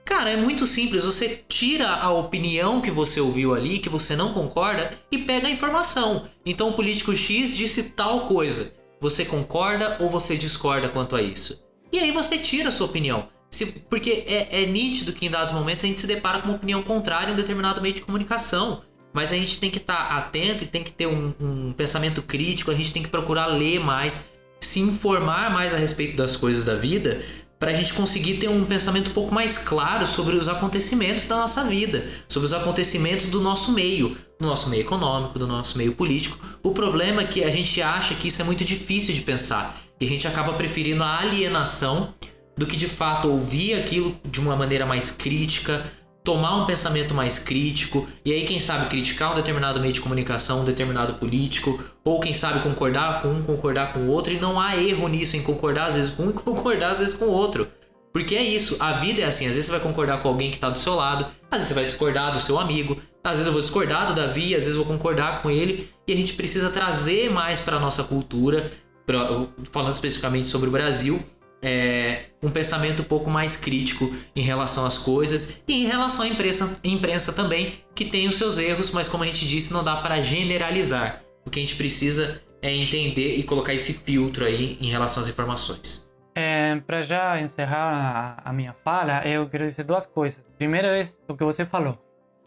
Cara, 0.04 0.30
é 0.30 0.36
muito 0.36 0.66
simples. 0.66 1.04
Você 1.04 1.44
tira 1.48 1.88
a 1.88 2.10
opinião 2.12 2.80
que 2.80 2.90
você 2.90 3.20
ouviu 3.20 3.54
ali, 3.54 3.78
que 3.78 3.88
você 3.88 4.16
não 4.16 4.32
concorda, 4.32 4.90
e 5.10 5.18
pega 5.18 5.46
a 5.46 5.50
informação. 5.50 6.26
Então 6.44 6.70
o 6.70 6.72
político 6.72 7.16
X 7.16 7.56
disse 7.56 7.90
tal 7.90 8.26
coisa. 8.26 8.74
Você 9.00 9.24
concorda 9.24 9.96
ou 10.00 10.10
você 10.10 10.36
discorda 10.36 10.88
quanto 10.88 11.14
a 11.14 11.22
isso? 11.22 11.62
E 11.92 11.98
aí 11.98 12.10
você 12.10 12.38
tira 12.38 12.68
a 12.68 12.72
sua 12.72 12.86
opinião. 12.86 13.28
Se- 13.50 13.66
porque 13.66 14.24
é, 14.26 14.62
é 14.62 14.66
nítido 14.66 15.12
que 15.12 15.26
em 15.26 15.30
dados 15.30 15.52
momentos 15.52 15.84
a 15.84 15.88
gente 15.88 16.00
se 16.00 16.06
depara 16.06 16.40
com 16.40 16.48
uma 16.48 16.56
opinião 16.56 16.82
contrária 16.82 17.30
em 17.30 17.34
um 17.34 17.36
determinado 17.36 17.80
meio 17.80 17.94
de 17.94 18.02
comunicação. 18.02 18.82
Mas 19.12 19.32
a 19.32 19.36
gente 19.36 19.58
tem 19.58 19.70
que 19.70 19.78
estar 19.78 20.16
atento 20.16 20.64
e 20.64 20.66
tem 20.66 20.82
que 20.82 20.92
ter 20.92 21.06
um, 21.06 21.34
um 21.40 21.72
pensamento 21.72 22.22
crítico, 22.22 22.70
a 22.70 22.74
gente 22.74 22.92
tem 22.92 23.02
que 23.02 23.08
procurar 23.08 23.46
ler 23.46 23.78
mais, 23.78 24.28
se 24.60 24.80
informar 24.80 25.50
mais 25.50 25.74
a 25.74 25.78
respeito 25.78 26.16
das 26.16 26.36
coisas 26.36 26.64
da 26.64 26.74
vida, 26.74 27.20
para 27.62 27.70
a 27.70 27.74
gente 27.74 27.94
conseguir 27.94 28.38
ter 28.38 28.48
um 28.48 28.64
pensamento 28.64 29.10
um 29.10 29.14
pouco 29.14 29.32
mais 29.32 29.56
claro 29.56 30.04
sobre 30.04 30.34
os 30.34 30.48
acontecimentos 30.48 31.26
da 31.26 31.36
nossa 31.36 31.62
vida, 31.62 32.08
sobre 32.28 32.46
os 32.46 32.52
acontecimentos 32.52 33.26
do 33.26 33.40
nosso 33.40 33.70
meio, 33.70 34.16
do 34.40 34.48
nosso 34.48 34.68
meio 34.68 34.80
econômico, 34.80 35.38
do 35.38 35.46
nosso 35.46 35.78
meio 35.78 35.92
político. 35.92 36.36
O 36.60 36.72
problema 36.72 37.22
é 37.22 37.24
que 37.24 37.44
a 37.44 37.50
gente 37.52 37.80
acha 37.80 38.16
que 38.16 38.26
isso 38.26 38.42
é 38.42 38.44
muito 38.44 38.64
difícil 38.64 39.14
de 39.14 39.20
pensar 39.20 39.80
e 40.00 40.04
a 40.04 40.08
gente 40.08 40.26
acaba 40.26 40.54
preferindo 40.54 41.04
a 41.04 41.20
alienação 41.20 42.12
do 42.56 42.66
que 42.66 42.76
de 42.76 42.88
fato 42.88 43.28
ouvir 43.28 43.74
aquilo 43.74 44.18
de 44.24 44.40
uma 44.40 44.56
maneira 44.56 44.84
mais 44.84 45.12
crítica, 45.12 45.86
tomar 46.24 46.56
um 46.56 46.66
pensamento 46.66 47.14
mais 47.14 47.38
crítico 47.38 48.06
e 48.24 48.32
aí 48.32 48.44
quem 48.44 48.60
sabe 48.60 48.88
criticar 48.88 49.32
um 49.32 49.34
determinado 49.34 49.80
meio 49.80 49.92
de 49.92 50.00
comunicação, 50.00 50.60
um 50.60 50.64
determinado 50.64 51.14
político, 51.14 51.82
ou 52.04 52.20
quem 52.20 52.32
sabe 52.32 52.62
concordar 52.62 53.22
com 53.22 53.28
um, 53.28 53.42
concordar 53.42 53.92
com 53.92 54.00
o 54.00 54.08
outro 54.08 54.32
e 54.32 54.38
não 54.38 54.60
há 54.60 54.76
erro 54.76 55.08
nisso 55.08 55.36
em 55.36 55.42
concordar 55.42 55.86
às 55.86 55.96
vezes 55.96 56.10
com 56.10 56.24
um 56.24 56.30
e 56.30 56.32
concordar 56.34 56.92
às 56.92 56.98
vezes 56.98 57.14
com 57.14 57.24
o 57.24 57.30
outro. 57.32 57.66
Porque 58.12 58.34
é 58.34 58.42
isso, 58.42 58.76
a 58.78 58.92
vida 58.94 59.22
é 59.22 59.24
assim, 59.24 59.46
às 59.46 59.54
vezes 59.54 59.66
você 59.66 59.72
vai 59.72 59.80
concordar 59.80 60.20
com 60.22 60.28
alguém 60.28 60.50
que 60.50 60.58
tá 60.58 60.68
do 60.68 60.78
seu 60.78 60.94
lado, 60.94 61.26
às 61.50 61.58
vezes 61.58 61.68
você 61.68 61.74
vai 61.74 61.86
discordar 61.86 62.32
do 62.32 62.40
seu 62.40 62.58
amigo, 62.58 62.98
às 63.24 63.32
vezes 63.32 63.46
eu 63.46 63.52
vou 63.52 63.62
discordar 63.62 64.06
do 64.06 64.14
Davi, 64.14 64.54
às 64.54 64.64
vezes 64.64 64.74
eu 64.76 64.84
vou 64.84 64.92
concordar 64.92 65.40
com 65.40 65.50
ele, 65.50 65.88
e 66.06 66.12
a 66.12 66.16
gente 66.16 66.34
precisa 66.34 66.68
trazer 66.68 67.30
mais 67.30 67.58
para 67.58 67.80
nossa 67.80 68.04
cultura, 68.04 68.70
pra- 69.06 69.46
falando 69.72 69.94
especificamente 69.94 70.48
sobre 70.50 70.68
o 70.68 70.72
Brasil, 70.72 71.24
é, 71.62 72.24
um 72.42 72.50
pensamento 72.50 73.02
um 73.02 73.04
pouco 73.04 73.30
mais 73.30 73.56
crítico 73.56 74.12
em 74.34 74.42
relação 74.42 74.84
às 74.84 74.98
coisas 74.98 75.62
e 75.66 75.84
em 75.84 75.86
relação 75.86 76.24
à 76.24 76.28
imprensa, 76.28 76.78
imprensa 76.82 77.32
também, 77.32 77.74
que 77.94 78.04
tem 78.04 78.28
os 78.28 78.36
seus 78.36 78.58
erros, 78.58 78.90
mas 78.90 79.08
como 79.08 79.22
a 79.22 79.26
gente 79.26 79.46
disse, 79.46 79.72
não 79.72 79.84
dá 79.84 79.96
para 79.96 80.20
generalizar. 80.20 81.22
O 81.46 81.50
que 81.50 81.60
a 81.60 81.62
gente 81.62 81.76
precisa 81.76 82.42
é 82.60 82.72
entender 82.72 83.36
e 83.36 83.42
colocar 83.42 83.72
esse 83.72 83.92
filtro 83.92 84.44
aí 84.44 84.76
em 84.80 84.90
relação 84.90 85.22
às 85.22 85.28
informações. 85.28 86.08
É, 86.34 86.76
para 86.86 87.02
já 87.02 87.40
encerrar 87.40 88.40
a, 88.44 88.50
a 88.50 88.52
minha 88.52 88.72
fala, 88.72 89.26
eu 89.26 89.48
quero 89.48 89.64
dizer 89.66 89.84
duas 89.84 90.06
coisas. 90.06 90.48
Primeiro 90.56 90.88
é 90.88 91.02
o 91.28 91.36
que 91.36 91.44
você 91.44 91.66
falou. 91.66 91.98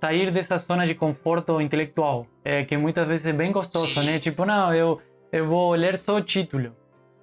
Sair 0.02 0.32
dessa 0.32 0.58
zona 0.58 0.86
de 0.86 0.96
conforto 0.96 1.62
intelectual, 1.62 2.28
é, 2.44 2.64
que 2.64 2.76
muitas 2.78 3.08
vezes 3.08 3.26
é 3.28 3.34
bem 3.34 3.52
gostoso, 3.52 3.94
Sim. 3.94 4.06
né? 4.06 4.20
Tipo, 4.20 4.46
não, 4.46 4.74
eu, 4.74 5.02
eu 5.32 5.48
vou 5.48 5.74
ler 5.74 5.98
só 5.98 6.18
o 6.18 6.22
título, 6.22 6.76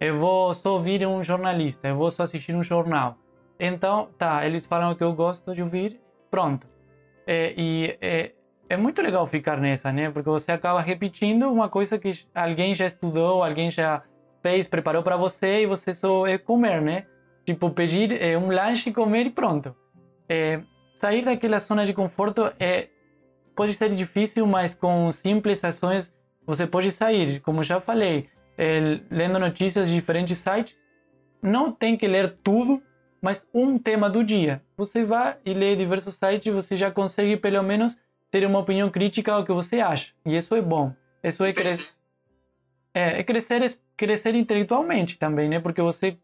eu 0.02 0.18
vou 0.18 0.52
só 0.52 0.72
ouvir 0.72 1.06
um 1.06 1.22
jornalista, 1.22 1.86
eu 1.86 1.96
vou 1.96 2.10
só 2.10 2.24
assistir 2.24 2.56
um 2.56 2.62
jornal. 2.62 3.16
Então, 3.58 4.08
tá, 4.18 4.44
eles 4.44 4.66
falam 4.66 4.96
que 4.96 5.04
eu 5.04 5.12
gosto 5.12 5.54
de 5.54 5.62
ouvir, 5.62 6.00
pronto. 6.28 6.66
É, 7.24 7.54
e 7.56 7.96
é, 8.00 8.32
é 8.68 8.76
muito 8.76 9.00
legal 9.00 9.24
ficar 9.28 9.58
nessa, 9.58 9.92
né? 9.92 10.10
Porque 10.10 10.28
você 10.28 10.50
acaba 10.50 10.80
repetindo 10.80 11.48
uma 11.52 11.68
coisa 11.68 12.00
que 12.00 12.10
alguém 12.34 12.74
já 12.74 12.86
estudou, 12.86 13.44
alguém 13.44 13.70
já 13.70 14.02
fez, 14.42 14.66
preparou 14.66 15.04
para 15.04 15.16
você 15.16 15.62
e 15.62 15.66
você 15.66 15.94
só 15.94 16.26
é 16.26 16.36
comer, 16.36 16.82
né? 16.82 17.06
Tipo, 17.46 17.70
pedir 17.70 18.20
é, 18.20 18.36
um 18.36 18.50
lanche, 18.50 18.92
comer 18.92 19.26
e 19.26 19.30
pronto. 19.30 19.72
É, 20.28 20.60
sair 20.96 21.24
daquela 21.24 21.60
zona 21.60 21.86
de 21.86 21.94
conforto 21.94 22.52
é, 22.58 22.88
pode 23.54 23.72
ser 23.74 23.90
difícil, 23.90 24.48
mas 24.48 24.74
com 24.74 25.12
simples 25.12 25.62
ações 25.62 26.12
você 26.44 26.66
pode 26.66 26.90
sair. 26.90 27.38
Como 27.38 27.62
já 27.62 27.80
falei, 27.80 28.28
é, 28.56 29.00
lendo 29.10 29.38
notícias 29.38 29.88
de 29.88 29.94
diferentes 29.94 30.38
sites, 30.38 30.76
não 31.42 31.72
tem 31.72 31.96
que 31.96 32.06
ler 32.06 32.36
tudo, 32.42 32.82
mas 33.20 33.46
um 33.52 33.78
tema 33.78 34.08
do 34.08 34.22
dia. 34.24 34.62
Você 34.76 35.04
vai 35.04 35.36
e 35.44 35.52
lê 35.52 35.74
diversos 35.76 36.14
sites 36.14 36.46
e 36.46 36.50
você 36.50 36.76
já 36.76 36.90
consegue 36.90 37.36
pelo 37.36 37.62
menos 37.62 37.98
ter 38.30 38.46
uma 38.46 38.58
opinião 38.58 38.90
crítica 38.90 39.32
ao 39.32 39.44
que 39.44 39.52
você 39.52 39.80
acha. 39.80 40.12
E 40.24 40.36
isso 40.36 40.54
é 40.54 40.62
bom. 40.62 40.94
Isso 41.22 41.44
é, 41.44 41.52
cre... 41.52 41.86
é, 42.94 43.20
é 43.20 43.22
crescer, 43.22 43.78
crescer 43.96 44.34
intelectualmente 44.34 45.18
também, 45.18 45.48
né? 45.48 45.60
Porque 45.60 45.82
você 45.82 46.16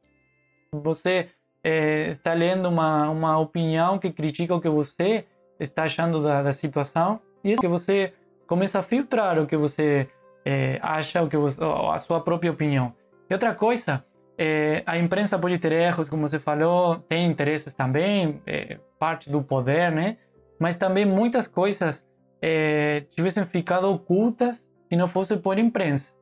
você 0.70 1.28
é, 1.62 2.08
está 2.10 2.34
lendo 2.34 2.68
uma 2.68 3.08
uma 3.10 3.38
opinião 3.38 3.98
que 3.98 4.12
critica 4.12 4.54
o 4.54 4.60
que 4.60 4.68
você 4.68 5.24
está 5.58 5.84
achando 5.84 6.22
da, 6.22 6.42
da 6.42 6.52
situação 6.52 7.20
e 7.42 7.52
isso 7.52 7.60
que 7.60 7.68
você 7.68 8.12
começa 8.46 8.78
a 8.78 8.82
filtrar 8.82 9.38
o 9.38 9.46
que 9.46 9.56
você 9.56 10.08
é, 10.48 10.78
acha, 10.80 11.22
o 11.22 11.28
que 11.28 11.36
você, 11.36 11.60
a 11.62 11.98
sua 11.98 12.22
própria 12.22 12.50
opinião. 12.50 12.94
E 13.28 13.34
outra 13.34 13.54
coisa, 13.54 14.02
é, 14.38 14.82
a 14.86 14.96
imprensa 14.96 15.38
pode 15.38 15.58
ter 15.58 15.72
erros, 15.72 16.08
como 16.08 16.26
você 16.26 16.38
falou, 16.38 17.00
tem 17.00 17.30
interesses 17.30 17.74
também, 17.74 18.40
é, 18.46 18.78
parte 18.98 19.30
do 19.30 19.42
poder, 19.42 19.92
né? 19.92 20.16
Mas 20.58 20.78
também 20.78 21.04
muitas 21.04 21.46
coisas 21.46 22.02
é, 22.40 23.04
tivessem 23.14 23.44
ficado 23.44 23.92
ocultas 23.92 24.66
se 24.88 24.96
não 24.96 25.06
fosse 25.06 25.36
por 25.36 25.58
imprensa. 25.58 26.14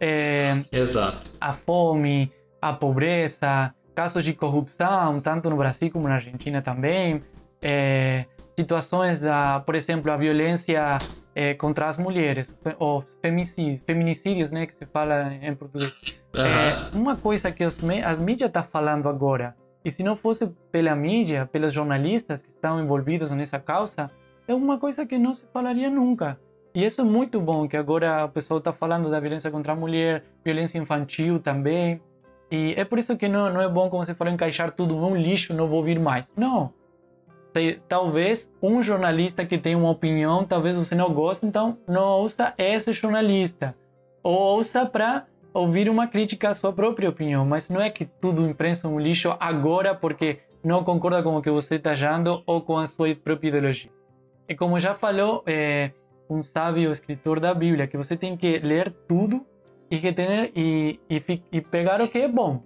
É, 0.00 0.60
Exato. 0.72 1.30
a 1.40 1.52
fome, 1.52 2.32
a 2.60 2.72
pobreza, 2.72 3.72
casos 3.94 4.24
de 4.24 4.32
corrupção, 4.32 5.20
tanto 5.20 5.48
no 5.48 5.56
Brasil 5.56 5.88
como 5.92 6.08
na 6.08 6.16
Argentina 6.16 6.60
também, 6.60 7.22
é, 7.62 8.24
situações, 8.58 9.20
da, 9.20 9.60
por 9.60 9.76
exemplo, 9.76 10.10
a 10.10 10.16
violência 10.16 10.98
é, 11.34 11.54
contra 11.54 11.88
as 11.88 11.98
mulheres, 11.98 12.56
os 12.78 13.04
feminicídios, 13.20 13.80
feminicídios, 13.84 14.50
né, 14.50 14.66
que 14.66 14.74
se 14.74 14.86
fala 14.86 15.34
em 15.34 15.54
português. 15.54 15.92
Aham. 16.34 16.92
É, 16.92 16.96
uma 16.96 17.16
coisa 17.16 17.50
que 17.50 17.64
os, 17.64 17.78
as 18.04 18.20
mídias 18.20 18.48
estão 18.48 18.62
falando 18.62 19.08
agora, 19.08 19.54
e 19.84 19.90
se 19.90 20.02
não 20.02 20.14
fosse 20.14 20.46
pela 20.70 20.94
mídia, 20.94 21.48
pelos 21.50 21.72
jornalistas 21.72 22.42
que 22.42 22.50
estão 22.50 22.80
envolvidos 22.80 23.30
nessa 23.32 23.58
causa, 23.58 24.10
é 24.46 24.54
uma 24.54 24.78
coisa 24.78 25.04
que 25.06 25.18
não 25.18 25.32
se 25.32 25.44
falaria 25.52 25.90
nunca. 25.90 26.38
E 26.74 26.84
isso 26.84 27.00
é 27.00 27.04
muito 27.04 27.40
bom, 27.40 27.68
que 27.68 27.76
agora 27.76 28.24
o 28.24 28.28
pessoal 28.28 28.58
está 28.58 28.72
falando 28.72 29.10
da 29.10 29.20
violência 29.20 29.50
contra 29.50 29.72
a 29.72 29.76
mulher, 29.76 30.24
violência 30.44 30.78
infantil 30.78 31.38
também. 31.38 32.00
E 32.50 32.74
é 32.76 32.84
por 32.84 32.98
isso 32.98 33.16
que 33.16 33.28
não, 33.28 33.52
não 33.52 33.60
é 33.60 33.68
bom, 33.68 33.90
como 33.90 34.04
você 34.04 34.14
falou, 34.14 34.32
encaixar 34.32 34.70
tudo 34.70 34.94
num 34.94 35.16
lixo, 35.16 35.52
não 35.52 35.68
vou 35.68 35.78
ouvir 35.78 35.98
mais. 35.98 36.30
Não. 36.36 36.72
Talvez 37.88 38.50
um 38.62 38.82
jornalista 38.82 39.44
que 39.44 39.58
tem 39.58 39.74
uma 39.74 39.90
opinião, 39.90 40.44
talvez 40.44 40.76
você 40.76 40.94
não 40.94 41.12
goste, 41.12 41.46
então 41.46 41.78
não 41.86 42.04
ouça 42.04 42.54
esse 42.58 42.92
jornalista. 42.92 43.74
ou 44.22 44.58
usa 44.58 44.86
para 44.86 45.26
ouvir 45.52 45.88
uma 45.88 46.06
crítica 46.06 46.48
à 46.48 46.54
sua 46.54 46.72
própria 46.72 47.08
opinião. 47.08 47.44
Mas 47.44 47.68
não 47.68 47.80
é 47.80 47.90
que 47.90 48.04
tudo 48.04 48.48
imprensa 48.48 48.86
é 48.86 48.90
um 48.90 48.98
lixo 48.98 49.36
agora 49.38 49.94
porque 49.94 50.40
não 50.64 50.84
concorda 50.84 51.22
com 51.22 51.36
o 51.36 51.42
que 51.42 51.50
você 51.50 51.76
está 51.76 51.92
achando 51.92 52.42
ou 52.46 52.62
com 52.62 52.78
a 52.78 52.86
sua 52.86 53.14
própria 53.14 53.48
ideologia. 53.48 53.90
E 54.48 54.54
como 54.54 54.78
já 54.78 54.94
falou 54.94 55.42
é, 55.46 55.90
um 56.28 56.42
sábio 56.42 56.90
escritor 56.92 57.40
da 57.40 57.52
Bíblia, 57.52 57.86
que 57.86 57.96
você 57.96 58.16
tem 58.16 58.36
que 58.36 58.58
ler 58.58 58.92
tudo 59.08 59.44
e, 59.90 59.98
que 59.98 60.14
e, 60.54 61.00
e, 61.10 61.42
e 61.52 61.60
pegar 61.60 62.00
o 62.00 62.08
que 62.08 62.18
é 62.18 62.28
bom. 62.28 62.62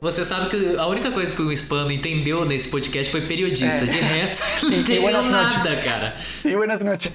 Você 0.00 0.24
sabe 0.24 0.48
que 0.48 0.76
a 0.76 0.86
única 0.86 1.10
coisa 1.10 1.34
que 1.34 1.42
o 1.42 1.50
hispano 1.50 1.90
entendeu 1.90 2.44
nesse 2.44 2.68
podcast 2.68 3.10
foi 3.10 3.22
periodista. 3.22 3.84
É. 3.84 3.88
De 3.88 3.98
resto, 3.98 4.44
não 4.70 4.78
entendeu 4.78 5.22
nada, 5.24 5.76
cara. 5.82 6.14
E 6.44 6.54
buenas 6.54 6.80
noites. 6.80 7.12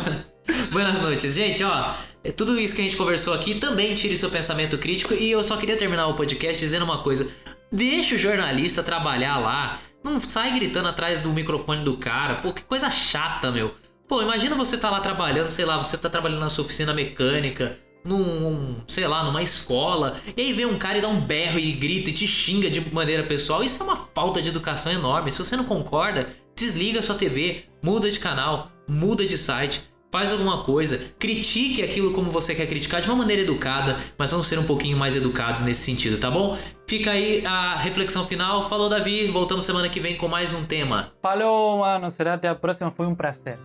buenas 0.72 1.02
noites. 1.02 1.34
Gente, 1.34 1.62
ó, 1.62 1.92
tudo 2.32 2.58
isso 2.58 2.74
que 2.74 2.80
a 2.80 2.84
gente 2.84 2.96
conversou 2.96 3.34
aqui 3.34 3.56
também 3.56 3.94
tire 3.94 4.16
seu 4.16 4.30
pensamento 4.30 4.78
crítico 4.78 5.14
e 5.14 5.30
eu 5.30 5.42
só 5.44 5.56
queria 5.56 5.76
terminar 5.76 6.06
o 6.06 6.14
podcast 6.14 6.58
dizendo 6.62 6.84
uma 6.84 7.02
coisa. 7.02 7.30
Deixa 7.70 8.14
o 8.14 8.18
jornalista 8.18 8.82
trabalhar 8.82 9.38
lá. 9.38 9.80
Não 10.02 10.20
sai 10.20 10.52
gritando 10.54 10.88
atrás 10.88 11.20
do 11.20 11.32
microfone 11.32 11.84
do 11.84 11.96
cara. 11.96 12.36
Pô, 12.36 12.52
que 12.52 12.62
coisa 12.62 12.90
chata, 12.90 13.50
meu. 13.50 13.74
Pô, 14.08 14.22
imagina 14.22 14.54
você 14.54 14.78
tá 14.78 14.88
lá 14.88 15.00
trabalhando, 15.00 15.50
sei 15.50 15.64
lá, 15.64 15.76
você 15.76 15.98
tá 15.98 16.08
trabalhando 16.08 16.40
na 16.40 16.48
sua 16.48 16.64
oficina 16.64 16.94
mecânica, 16.94 17.76
num, 18.04 18.76
sei 18.86 19.06
lá, 19.06 19.24
numa 19.24 19.42
escola, 19.42 20.16
e 20.36 20.42
aí 20.42 20.52
vem 20.52 20.64
um 20.64 20.78
cara 20.78 20.98
e 20.98 21.00
dá 21.00 21.08
um 21.08 21.20
berro 21.20 21.58
e 21.58 21.72
grita 21.72 22.10
e 22.10 22.12
te 22.12 22.26
xinga 22.26 22.70
de 22.70 22.80
maneira 22.94 23.24
pessoal. 23.24 23.64
Isso 23.64 23.82
é 23.82 23.84
uma 23.84 23.96
falta 23.96 24.40
de 24.40 24.48
educação 24.48 24.92
enorme. 24.92 25.32
Se 25.32 25.42
você 25.42 25.56
não 25.56 25.64
concorda, 25.64 26.28
desliga 26.54 27.00
a 27.00 27.02
sua 27.02 27.16
TV, 27.16 27.64
muda 27.82 28.08
de 28.08 28.20
canal, 28.20 28.70
muda 28.88 29.26
de 29.26 29.36
site 29.36 29.82
faz 30.10 30.32
alguma 30.32 30.62
coisa, 30.62 31.12
critique 31.18 31.82
aquilo 31.82 32.12
como 32.12 32.30
você 32.30 32.54
quer 32.54 32.66
criticar 32.66 33.00
de 33.00 33.08
uma 33.08 33.16
maneira 33.16 33.42
educada, 33.42 33.96
mas 34.16 34.30
vamos 34.30 34.46
ser 34.46 34.58
um 34.58 34.64
pouquinho 34.64 34.96
mais 34.96 35.16
educados 35.16 35.62
nesse 35.62 35.82
sentido, 35.82 36.18
tá 36.18 36.30
bom? 36.30 36.56
Fica 36.86 37.10
aí 37.10 37.44
a 37.44 37.76
reflexão 37.76 38.26
final. 38.26 38.68
Falou, 38.68 38.88
Davi. 38.88 39.26
Voltamos 39.26 39.64
semana 39.64 39.88
que 39.88 39.98
vem 39.98 40.16
com 40.16 40.28
mais 40.28 40.54
um 40.54 40.64
tema. 40.64 41.12
Falou, 41.20 41.78
mano. 41.78 42.08
Será 42.10 42.34
até 42.34 42.48
a 42.48 42.54
próxima. 42.54 42.92
Foi 42.92 43.06
um 43.06 43.14
prazer. 43.14 43.58